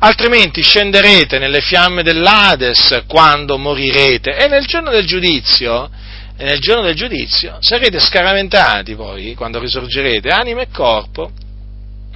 [0.04, 5.90] altrimenti scenderete nelle fiamme dell'Ades quando morirete e nel giorno del giudizio,
[6.36, 11.30] nel giorno del giudizio sarete scaraventati poi quando risorgerete, anima e corpo,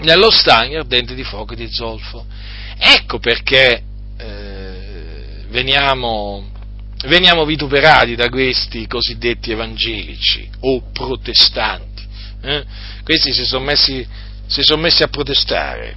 [0.01, 2.27] nello stagno ardente di fuoco e di zolfo.
[2.79, 3.83] Ecco perché
[4.19, 6.47] eh, veniamo,
[7.07, 12.07] veniamo vituperati da questi cosiddetti evangelici o protestanti.
[12.43, 12.65] Eh?
[13.03, 14.07] Questi si sono messi,
[14.47, 15.97] son messi a protestare,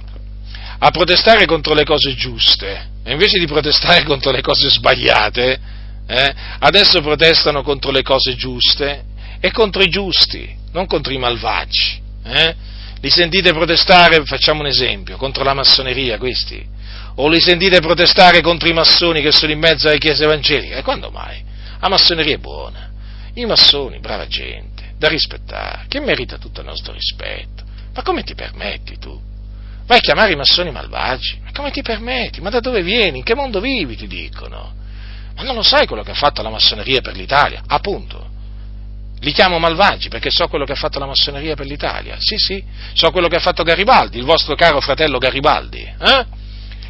[0.84, 5.60] a protestare contro le cose giuste, e invece di protestare contro le cose sbagliate,
[6.08, 6.34] eh?
[6.58, 9.04] adesso protestano contro le cose giuste
[9.38, 12.00] e contro i giusti, non contro i malvagi.
[12.24, 12.54] Eh?
[13.00, 16.66] Li sentite protestare, facciamo un esempio, contro la massoneria questi?
[17.16, 20.78] O li sentite protestare contro i massoni che sono in mezzo alle chiese evangeliche?
[20.78, 21.40] E quando mai?
[21.78, 22.90] La massoneria è buona.
[23.34, 27.62] I massoni, brava gente, da rispettare, che merita tutto il nostro rispetto.
[27.94, 29.30] Ma come ti permetti tu?
[29.92, 31.38] Vai a chiamare i massoni malvagi?
[31.44, 32.40] Ma come ti permetti?
[32.40, 33.18] Ma da dove vieni?
[33.18, 33.94] In che mondo vivi?
[33.94, 34.72] Ti dicono.
[35.36, 37.62] Ma non lo sai quello che ha fatto la massoneria per l'Italia?
[37.66, 38.30] Appunto.
[39.20, 42.16] Li chiamo malvagi perché so quello che ha fatto la massoneria per l'Italia.
[42.18, 42.64] Sì, sì,
[42.94, 45.82] so quello che ha fatto Garibaldi, il vostro caro fratello Garibaldi.
[45.82, 46.26] Eh?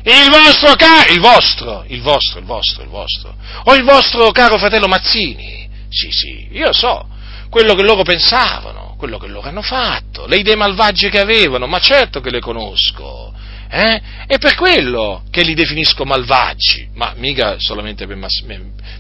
[0.04, 3.34] Il vostro caro, il vostro, il vostro, il vostro, il vostro.
[3.64, 5.68] O il vostro caro fratello Mazzini.
[5.88, 7.08] Sì, sì, io so
[7.50, 11.80] quello che loro pensavano, quello che loro hanno fatto, le idee malvagie che avevano, ma
[11.80, 13.34] certo che le conosco.
[13.68, 14.00] Eh?
[14.28, 18.16] È per quello che li definisco malvagi, ma mica solamente per,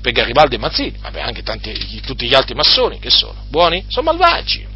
[0.00, 3.44] per Garibaldi e Mazzini, ma anche tanti, tutti gli altri massoni che sono.
[3.48, 3.84] Buoni?
[3.86, 4.71] Sono malvagi.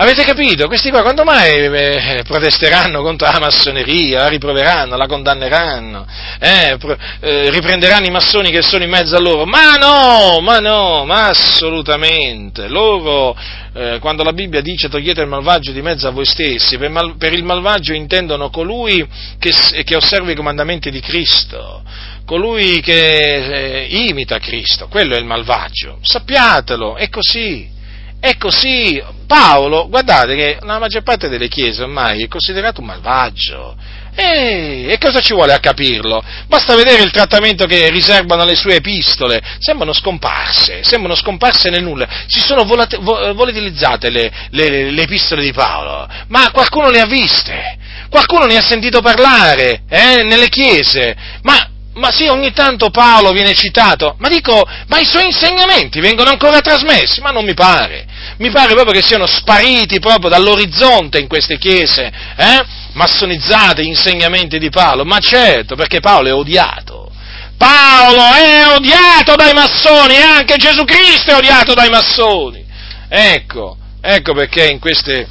[0.00, 0.68] Avete capito?
[0.68, 6.06] Questi qua quando mai eh, protesteranno contro la massoneria, la riproveranno, la condanneranno,
[6.38, 9.44] eh, pro, eh, riprenderanno i massoni che sono in mezzo a loro?
[9.44, 12.68] Ma no, ma no, ma assolutamente.
[12.68, 13.36] Loro,
[13.74, 17.16] eh, quando la Bibbia dice togliete il malvagio di mezzo a voi stessi, per, mal,
[17.16, 19.04] per il malvagio intendono colui
[19.40, 19.52] che,
[19.82, 21.82] che, osserva i comandamenti di Cristo,
[22.24, 25.98] colui che eh, imita Cristo, quello è il malvagio.
[26.02, 27.74] Sappiatelo, è così.
[28.20, 33.76] È così, Paolo, guardate che la maggior parte delle chiese ormai è considerato un malvagio.
[34.16, 36.20] E, e, cosa ci vuole a capirlo?
[36.48, 42.08] Basta vedere il trattamento che riservano alle sue epistole, sembrano scomparse, sembrano scomparse nel nulla.
[42.26, 47.78] Si sono volate, volatilizzate le, le, le, epistole di Paolo, ma qualcuno le ha viste,
[48.10, 51.67] qualcuno ne ha sentito parlare eh, nelle chiese, ma
[51.98, 56.60] ma sì, ogni tanto Paolo viene citato, ma dico, ma i suoi insegnamenti vengono ancora
[56.60, 57.20] trasmessi?
[57.20, 58.06] Ma non mi pare.
[58.38, 62.64] Mi pare proprio che siano spariti proprio dall'orizzonte in queste chiese, eh?
[62.92, 65.04] massonizzate gli insegnamenti di Paolo.
[65.04, 67.10] Ma certo, perché Paolo è odiato.
[67.56, 72.64] Paolo è odiato dai massoni e anche Gesù Cristo è odiato dai massoni.
[73.08, 75.26] Ecco, ecco perché in queste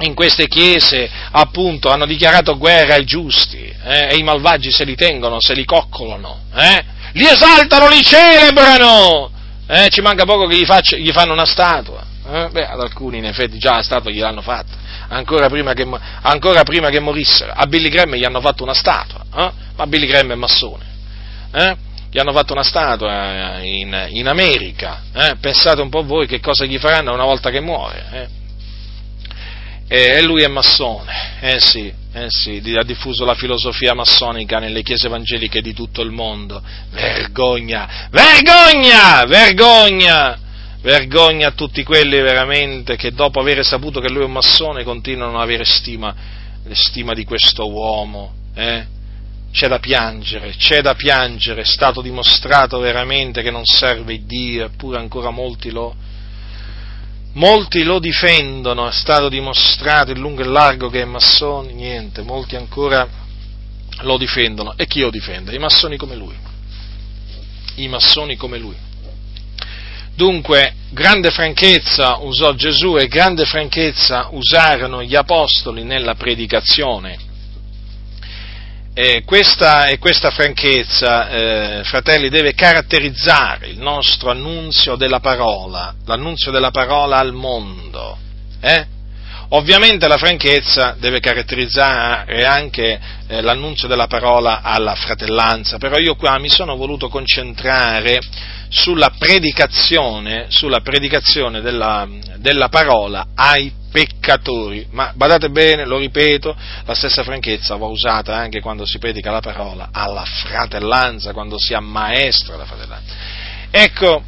[0.00, 4.94] in queste chiese appunto hanno dichiarato guerra ai giusti eh, e i malvagi se li
[4.94, 6.84] tengono, se li coccolano, eh?
[7.12, 9.30] li esaltano, li celebrano,
[9.66, 9.88] eh?
[9.88, 12.48] ci manca poco che gli, faccia, gli fanno una statua, eh?
[12.50, 14.76] beh ad alcuni in effetti già la statua gliel'hanno fatta,
[15.08, 15.86] ancora prima che,
[16.22, 19.50] ancora prima che morissero, a Billy Graham gli hanno fatto una statua, eh?
[19.76, 20.84] ma Billy Graham è massone,
[21.52, 21.76] eh?
[22.10, 25.02] gli hanno fatto una statua in, in America,
[25.40, 28.44] pensate un po' voi che cosa gli faranno una volta che muore,
[29.88, 35.06] e lui è massone, eh sì, eh sì, ha diffuso la filosofia massonica nelle chiese
[35.06, 36.60] evangeliche di tutto il mondo.
[36.90, 40.38] Vergogna, vergogna, vergogna,
[40.80, 45.36] vergogna a tutti quelli veramente che dopo aver saputo che lui è un massone continuano
[45.36, 46.14] ad avere stima,
[46.72, 48.32] stima di questo uomo.
[48.54, 48.86] Eh?
[49.52, 54.98] C'è da piangere, c'è da piangere, è stato dimostrato veramente che non serve Dio, eppure
[54.98, 55.94] ancora molti lo,
[57.36, 62.56] Molti lo difendono, è stato dimostrato in lungo e largo che è massone, niente, molti
[62.56, 63.06] ancora
[64.00, 64.72] lo difendono.
[64.76, 65.54] E chi lo difende?
[65.54, 66.34] I massoni come lui.
[67.74, 68.76] I massoni come lui.
[70.14, 77.25] Dunque, grande franchezza usò Gesù e grande franchezza usarono gli apostoli nella predicazione
[78.98, 86.50] e questa, e questa franchezza, eh, fratelli, deve caratterizzare il nostro annunzio della parola, l'annunzio
[86.50, 88.16] della parola al mondo.
[88.58, 88.86] Eh?
[89.50, 92.98] Ovviamente la franchezza deve caratterizzare anche
[93.28, 98.18] eh, l'annunzio della parola alla fratellanza, però io qua mi sono voluto concentrare
[98.70, 102.08] sulla predicazione, sulla predicazione della,
[102.38, 104.86] della parola ai peccatori.
[104.90, 106.54] Ma badate bene, lo ripeto,
[106.84, 111.72] la stessa franchezza va usata anche quando si predica la parola alla fratellanza, quando si
[111.72, 113.14] ammaestra la fratellanza.
[113.70, 114.22] Ecco,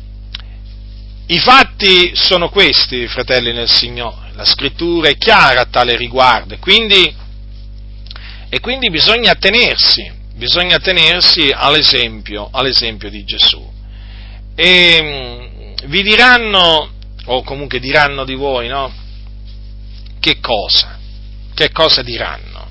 [1.26, 7.14] i fatti sono questi, fratelli nel Signore, la scrittura è chiara a tale riguardo quindi,
[8.48, 13.70] e quindi bisogna attenersi, bisogna attenersi all'esempio, all'esempio di Gesù.
[14.54, 16.90] E mm, vi diranno,
[17.26, 19.06] o comunque diranno di voi, no?
[20.28, 20.98] Che cosa?
[21.54, 22.66] Che cosa diranno?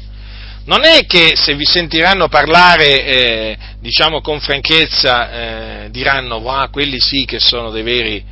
[0.65, 6.99] Non è che se vi sentiranno parlare, eh, diciamo con franchezza, eh, diranno, wow, quelli
[6.99, 8.23] sì che sono dei veri,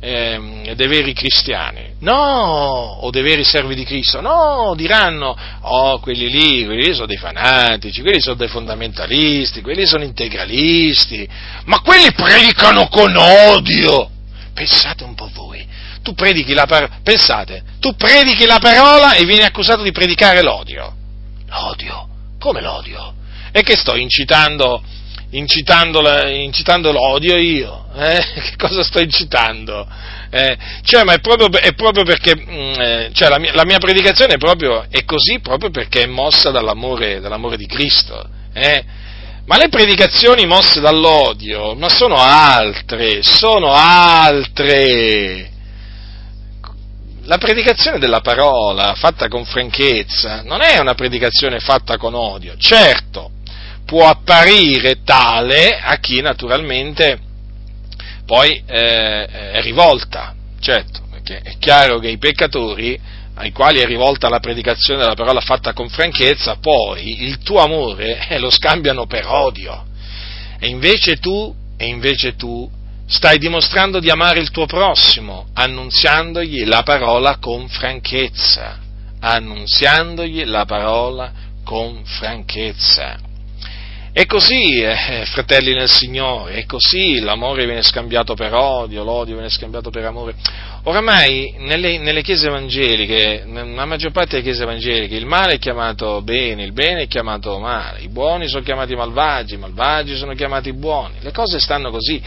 [0.00, 6.28] eh, dei veri cristiani, no, o dei veri servi di Cristo, no, diranno, oh, quelli
[6.28, 11.26] lì, quelli lì sono dei fanatici, quelli sono dei fondamentalisti, quelli sono integralisti,
[11.64, 14.10] ma quelli predicano con odio.
[14.52, 15.55] Pensate un po' voi,
[16.06, 20.94] tu predichi la parola, pensate, tu predichi la parola e vieni accusato di predicare l'odio.
[21.48, 22.08] L'odio?
[22.38, 23.12] Come l'odio?
[23.50, 24.80] E che sto incitando
[25.30, 27.86] incitando, incitando l'odio io?
[27.96, 28.24] Eh?
[28.38, 29.84] Che cosa sto incitando?
[30.30, 30.56] Eh?
[30.82, 34.34] Cioè, ma è proprio, è proprio perché, mm, eh, cioè, la, mia, la, mia, predicazione
[34.34, 38.28] è, proprio, è così proprio perché è mossa dall'amore, dall'amore di Cristo.
[38.52, 38.84] Eh?
[39.46, 45.54] Ma le predicazioni mosse dall'odio, ma sono altre, sono altre.
[47.26, 52.54] La predicazione della parola fatta con franchezza non è una predicazione fatta con odio.
[52.56, 53.32] Certo,
[53.84, 57.18] può apparire tale a chi naturalmente
[58.24, 62.96] poi eh, è rivolta, certo, perché è chiaro che i peccatori
[63.34, 68.28] ai quali è rivolta la predicazione della parola fatta con franchezza, poi il tuo amore
[68.28, 69.84] eh, lo scambiano per odio.
[70.60, 72.70] E invece tu, e invece tu
[73.06, 78.78] stai dimostrando di amare il tuo prossimo, annunziandogli la parola con franchezza,
[79.20, 81.32] annunziandogli la parola
[81.64, 83.24] con franchezza.
[84.18, 89.50] E così, eh, fratelli nel Signore, è così, l'amore viene scambiato per odio, l'odio viene
[89.50, 90.34] scambiato per amore.
[90.84, 96.22] Oramai nelle, nelle chiese evangeliche, nella maggior parte delle chiese evangeliche, il male è chiamato
[96.22, 100.72] bene, il bene è chiamato male, i buoni sono chiamati malvagi, i malvagi sono chiamati
[100.72, 102.22] buoni, le cose stanno così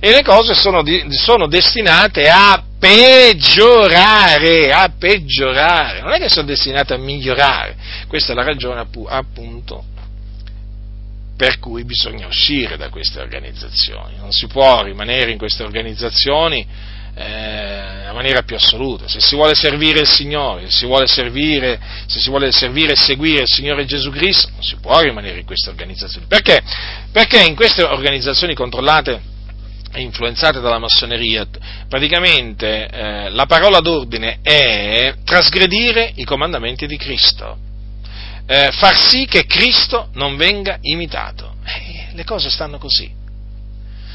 [0.00, 6.94] e le cose sono, sono destinate a peggiorare, a peggiorare, non è che sono destinate
[6.94, 7.76] a migliorare,
[8.08, 9.84] questa è la ragione appunto
[11.36, 16.66] per cui bisogna uscire da queste organizzazioni, non si può rimanere in queste organizzazioni
[17.14, 17.90] eh,
[18.20, 22.28] maniera più assoluta, se si vuole servire il Signore, se si vuole servire, se si
[22.28, 26.26] vuole servire e seguire il Signore Gesù Cristo, non si può rimanere in queste organizzazioni.
[26.26, 26.62] Perché?
[27.10, 29.22] Perché in queste organizzazioni controllate
[29.94, 31.46] influenzate dalla massoneria,
[31.88, 37.68] praticamente eh, la parola d'ordine è trasgredire i comandamenti di Cristo
[38.50, 41.54] eh, far sì che Cristo non venga imitato.
[41.64, 43.08] Eh, le cose stanno così.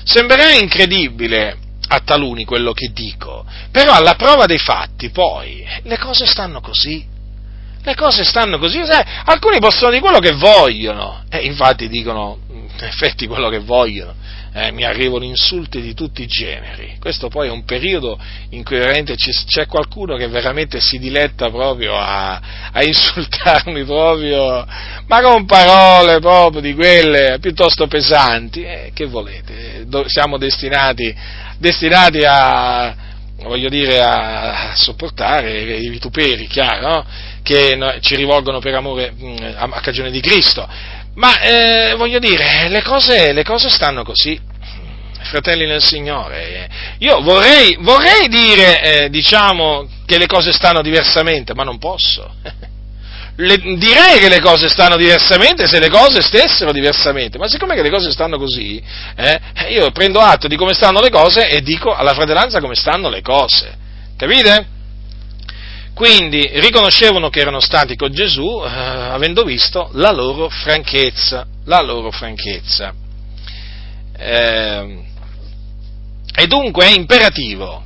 [0.04, 1.58] Sembrerà incredibile
[1.88, 7.14] a taluni quello che dico, però alla prova dei fatti poi le cose stanno così.
[7.86, 12.68] Le cose stanno così, sai, alcuni possono dire quello che vogliono, e infatti dicono in
[12.80, 14.16] effetti quello che vogliono,
[14.54, 16.96] eh, mi arrivano insulti di tutti i generi.
[17.00, 18.18] Questo poi è un periodo
[18.50, 22.42] in cui veramente c'è qualcuno che veramente si diletta proprio a,
[22.72, 24.66] a insultarmi proprio,
[25.06, 28.64] ma con parole proprio di quelle piuttosto pesanti.
[28.64, 29.86] Eh, che volete?
[30.08, 31.16] Siamo destinati,
[31.60, 32.96] destinati a,
[33.70, 37.06] dire, a sopportare i vituperi, chiaro, no?
[37.46, 39.14] Che ci rivolgono per amore
[39.56, 40.68] a cagione di Cristo.
[41.14, 44.38] Ma eh, voglio dire, le cose, le cose stanno così,
[45.22, 46.68] fratelli nel Signore.
[47.00, 52.34] Io vorrei, vorrei dire, eh, diciamo, che le cose stanno diversamente, ma non posso.
[53.38, 57.90] Le, direi che le cose stanno diversamente se le cose stessero diversamente, ma siccome le
[57.90, 58.82] cose stanno così,
[59.18, 59.42] eh,
[59.72, 63.22] io prendo atto di come stanno le cose e dico alla fratellanza come stanno le
[63.22, 63.76] cose.
[64.16, 64.75] Capite?
[65.96, 72.12] Quindi riconoscevano che erano stati con Gesù eh, avendo visto la loro franchezza, la loro
[72.12, 72.94] franchezza.
[74.18, 75.04] Eh,
[76.36, 77.82] e dunque è imperativo,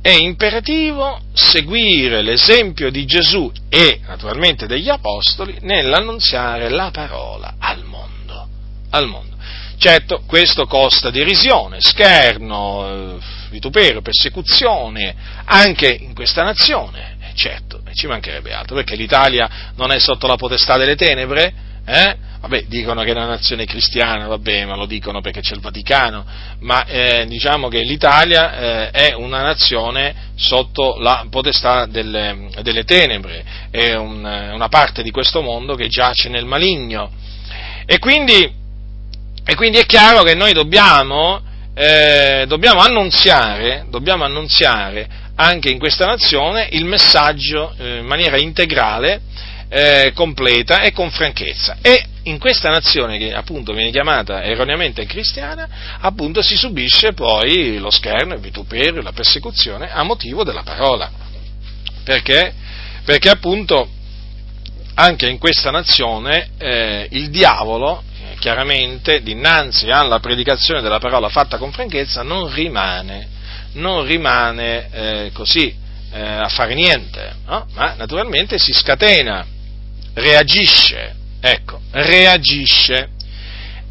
[0.00, 8.46] è imperativo seguire l'esempio di Gesù e naturalmente degli Apostoli nell'annunziare la parola al mondo.
[8.90, 9.36] Al mondo.
[9.78, 15.14] Certo, questo costa derisione, scherno, eh, vituperio, persecuzione
[15.44, 20.36] anche in questa nazione, eh, certo, ci mancherebbe altro, perché l'Italia non è sotto la
[20.36, 21.52] potestà delle tenebre,
[21.84, 22.28] eh?
[22.40, 26.24] Vabbè, dicono che è una nazione cristiana, vabbè, ma lo dicono perché c'è il Vaticano,
[26.60, 33.44] ma eh, diciamo che l'Italia eh, è una nazione sotto la potestà delle, delle tenebre,
[33.70, 37.10] è un, una parte di questo mondo che giace nel maligno.
[37.84, 38.50] E quindi,
[39.44, 41.42] e quindi è chiaro che noi dobbiamo,
[41.74, 49.22] eh, dobbiamo, annunziare, dobbiamo annunziare anche in questa nazione il messaggio eh, in maniera integrale,
[49.68, 51.78] eh, completa e con franchezza.
[51.80, 55.68] E in questa nazione che appunto viene chiamata erroneamente cristiana,
[56.00, 61.10] appunto si subisce poi lo scherno, il vituperio, la persecuzione a motivo della parola.
[62.04, 62.52] Perché?
[63.04, 63.88] Perché appunto
[64.94, 68.02] anche in questa nazione eh, il diavolo,
[68.40, 73.28] chiaramente, dinanzi alla predicazione della parola fatta con franchezza, non rimane,
[73.74, 75.72] non rimane eh, così
[76.12, 77.66] eh, a fare niente, no?
[77.74, 79.46] ma naturalmente si scatena,
[80.14, 83.10] reagisce, ecco, reagisce.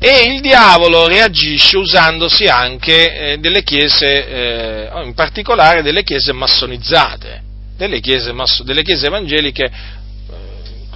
[0.02, 7.42] E il diavolo reagisce usandosi anche eh, delle chiese, eh, in particolare delle chiese massonizzate,
[7.76, 9.70] delle chiese, masso, delle chiese evangeliche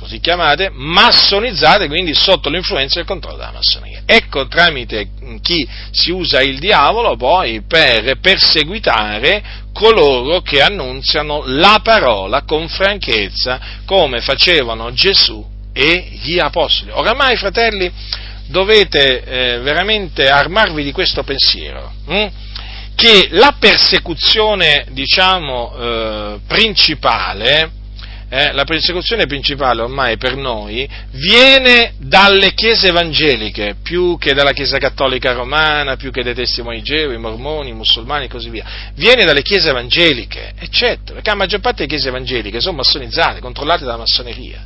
[0.04, 4.02] così chiamate, massonizzate, quindi sotto l'influenza e il controllo della massoneria.
[4.06, 5.08] Ecco tramite
[5.42, 13.60] chi si usa il diavolo poi per perseguitare coloro che annunziano la parola con franchezza,
[13.86, 16.92] come facevano Gesù e gli apostoli.
[16.92, 17.90] Oramai, fratelli,
[18.48, 21.94] dovete eh, veramente armarvi di questo pensiero.
[22.08, 22.28] Hm?
[22.96, 27.72] che la persecuzione, diciamo, eh, principale
[28.36, 34.80] eh, la persecuzione principale ormai per noi viene dalle chiese evangeliche, più che dalla chiesa
[34.80, 38.66] cattolica romana, più che dai testimoni Geo, i mormoni, i musulmani e così via.
[38.96, 43.86] Viene dalle chiese evangeliche, eccetera, perché la maggior parte delle chiese evangeliche sono massonizzate, controllate
[43.86, 44.66] dalla massoneria.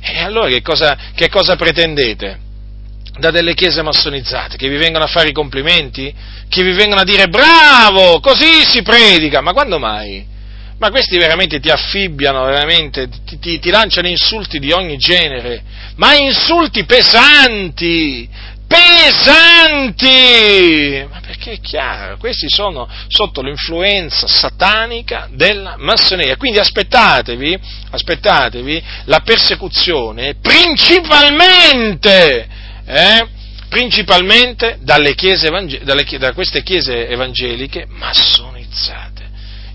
[0.00, 2.42] E allora che cosa, che cosa pretendete?
[3.16, 6.12] da delle chiese massonizzate, che vi vengono a fare i complimenti,
[6.48, 10.33] che vi vengono a dire bravo, così si predica, ma quando mai?
[10.78, 15.62] Ma questi veramente ti affibbiano, veramente, ti, ti, ti lanciano insulti di ogni genere,
[15.96, 18.28] ma insulti pesanti,
[18.66, 20.06] pesanti!
[21.08, 26.36] Ma perché è chiaro, questi sono sotto l'influenza satanica della massoneria.
[26.36, 27.58] Quindi aspettatevi,
[27.90, 32.48] aspettatevi la persecuzione principalmente,
[32.84, 33.28] eh,
[33.68, 35.50] principalmente dalle chiese,
[35.82, 39.13] dalle, da queste chiese evangeliche massonizzate.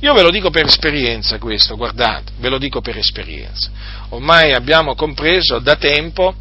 [0.02, 3.70] Io ve lo dico per esperienza questo, guardate, ve lo dico per esperienza.
[4.10, 6.34] Ormai abbiamo compreso da tempo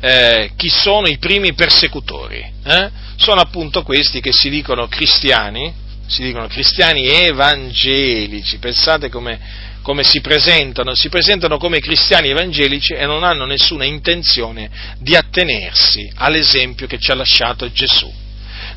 [0.00, 2.44] eh, chi sono i primi persecutori.
[2.62, 2.90] Eh?
[3.16, 5.72] Sono appunto questi che si dicono cristiani,
[6.06, 8.58] si dicono cristiani evangelici.
[8.58, 9.40] Pensate come,
[9.80, 14.68] come si presentano, si presentano come cristiani evangelici e non hanno nessuna intenzione
[14.98, 18.22] di attenersi all'esempio che ci ha lasciato Gesù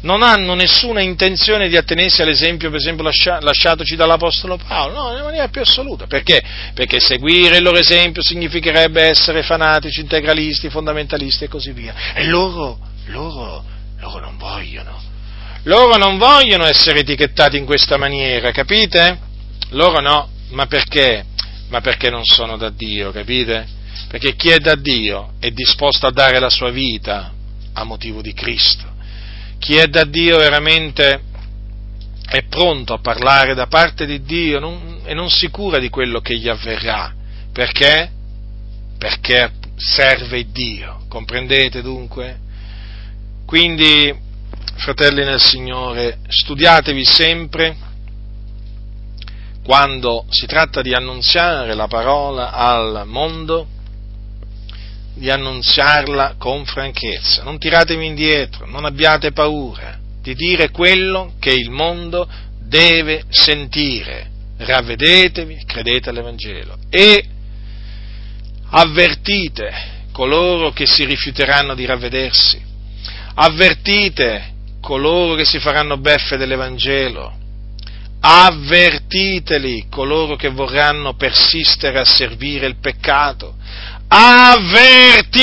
[0.02, 5.48] non hanno nessuna intenzione di attenersi all'esempio, per esempio, lasciatoci dall'Apostolo Paolo, no, in maniera
[5.48, 6.06] più assoluta.
[6.06, 6.44] Perché?
[6.74, 11.94] Perché seguire il loro esempio significherebbe essere fanatici, integralisti, fondamentalisti e così via.
[12.14, 13.64] E loro, loro,
[14.00, 15.02] loro non vogliono.
[15.64, 19.20] Loro non vogliono essere etichettati in questa maniera, capite?
[19.72, 21.26] Loro no, ma perché?
[21.70, 23.68] Ma perché non sono da Dio, capite?
[24.08, 27.34] Perché chi è da Dio è disposto a dare la sua vita
[27.74, 28.96] a motivo di Cristo
[29.60, 31.22] chi è da Dio veramente
[32.30, 36.20] è pronto a parlare da parte di Dio non, e non si cura di quello
[36.20, 37.14] che gli avverrà.
[37.54, 38.12] Perché?
[38.98, 42.40] Perché serve Dio, comprendete dunque?
[43.46, 44.14] Quindi,
[44.76, 47.78] fratelli nel Signore, studiatevi sempre
[49.64, 53.68] quando si tratta di annunziare la parola al mondo,
[55.18, 57.44] di annunziarla con franchezza.
[57.44, 62.28] Non tiratevi indietro, non abbiate paura di dire quello che il mondo
[62.60, 64.30] deve sentire.
[64.58, 67.24] Ravvedetevi, credete all'Evangelo e
[68.70, 72.60] avvertite coloro che si rifiuteranno di ravvedersi,
[73.36, 77.36] avvertite coloro che si faranno beffe dell'Evangelo,
[78.20, 83.56] avvertiteli coloro che vorranno persistere a servire il peccato,
[84.08, 85.36] avvertiteli,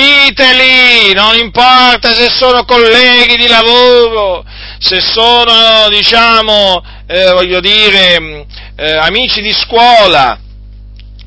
[1.13, 4.43] non importa se sono colleghi di lavoro,
[4.79, 10.39] se sono, diciamo, eh, voglio dire, eh, amici di scuola,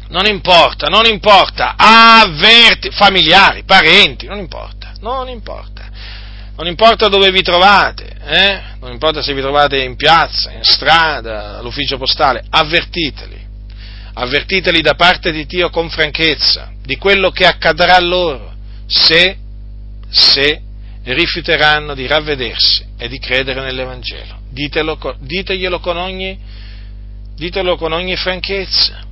[0.08, 5.86] non importa, non importa, avverti, familiari, parenti, non importa, non importa.
[6.56, 8.60] Non importa dove vi trovate, eh?
[8.80, 13.37] non importa se vi trovate in piazza, in strada, all'ufficio postale, avvertiteli
[14.18, 18.52] avvertiteli da parte di Dio con franchezza di quello che accadrà loro
[18.86, 19.36] se,
[20.08, 20.62] se
[21.04, 24.40] rifiuteranno di ravvedersi e di credere nell'Evangelo.
[24.50, 26.36] Ditelo, diteglielo, con ogni,
[27.36, 29.04] ditelo con ogni franchezza,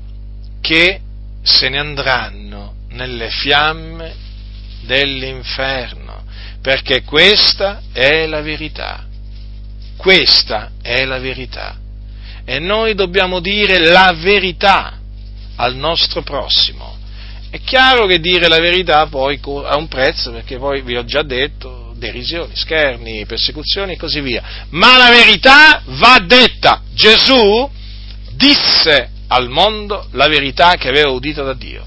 [0.60, 1.00] che
[1.42, 4.14] se ne andranno nelle fiamme
[4.82, 6.24] dell'inferno,
[6.60, 9.04] perché questa è la verità.
[9.96, 11.78] Questa è la verità.
[12.48, 14.98] E noi dobbiamo dire la verità
[15.56, 16.96] al nostro prossimo.
[17.50, 21.22] È chiaro che dire la verità poi ha un prezzo, perché poi vi ho già
[21.22, 24.42] detto, derisioni, scherni, persecuzioni e così via.
[24.70, 26.82] Ma la verità va detta.
[26.94, 27.68] Gesù
[28.32, 31.84] disse al mondo la verità che aveva udito da Dio.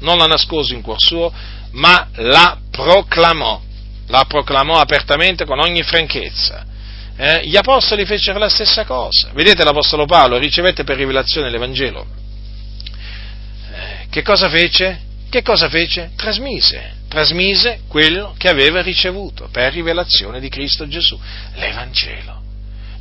[0.00, 1.32] Non la nascose in cuor suo,
[1.72, 3.62] ma la proclamò.
[4.08, 6.66] La proclamò apertamente con ogni franchezza.
[7.16, 9.30] Eh, gli apostoli fecero la stessa cosa.
[9.32, 12.06] Vedete l'apostolo Paolo ricevette per rivelazione l'Evangelo.
[13.72, 15.00] Eh, che cosa fece?
[15.28, 16.10] Che cosa fece?
[16.16, 21.18] Trasmise, trasmise quello che aveva ricevuto per rivelazione di Cristo Gesù,
[21.54, 22.42] l'Evangelo.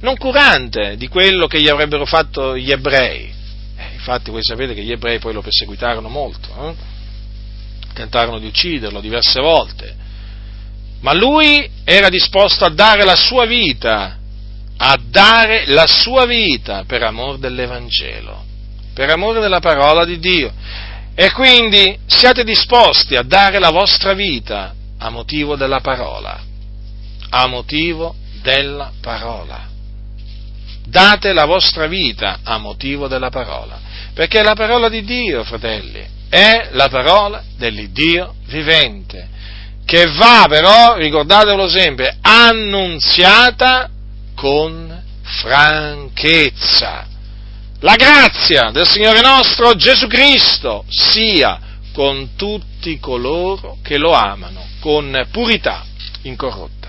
[0.02, 3.32] Non curante di quello che gli avrebbero fatto gli ebrei.
[3.76, 6.74] Eh, infatti voi sapete che gli ebrei poi lo perseguitarono molto, eh?
[7.94, 10.02] tentarono di ucciderlo diverse volte
[11.04, 14.18] ma lui era disposto a dare la sua vita,
[14.78, 18.44] a dare la sua vita per amore dell'Evangelo,
[18.94, 20.52] per amore della parola di Dio.
[21.14, 26.42] E quindi siate disposti a dare la vostra vita a motivo della parola,
[27.30, 29.68] a motivo della parola.
[30.86, 33.78] Date la vostra vita a motivo della parola,
[34.14, 39.32] perché la parola di Dio, fratelli, è la parola dell'Iddio vivente
[39.86, 43.90] che va però, ricordatevelo sempre, annunziata
[44.36, 47.08] con franchezza.
[47.80, 51.60] La grazia del Signore nostro Gesù Cristo sia
[51.94, 55.86] con tutti coloro che lo amano con purità
[56.24, 56.83] incorrotta.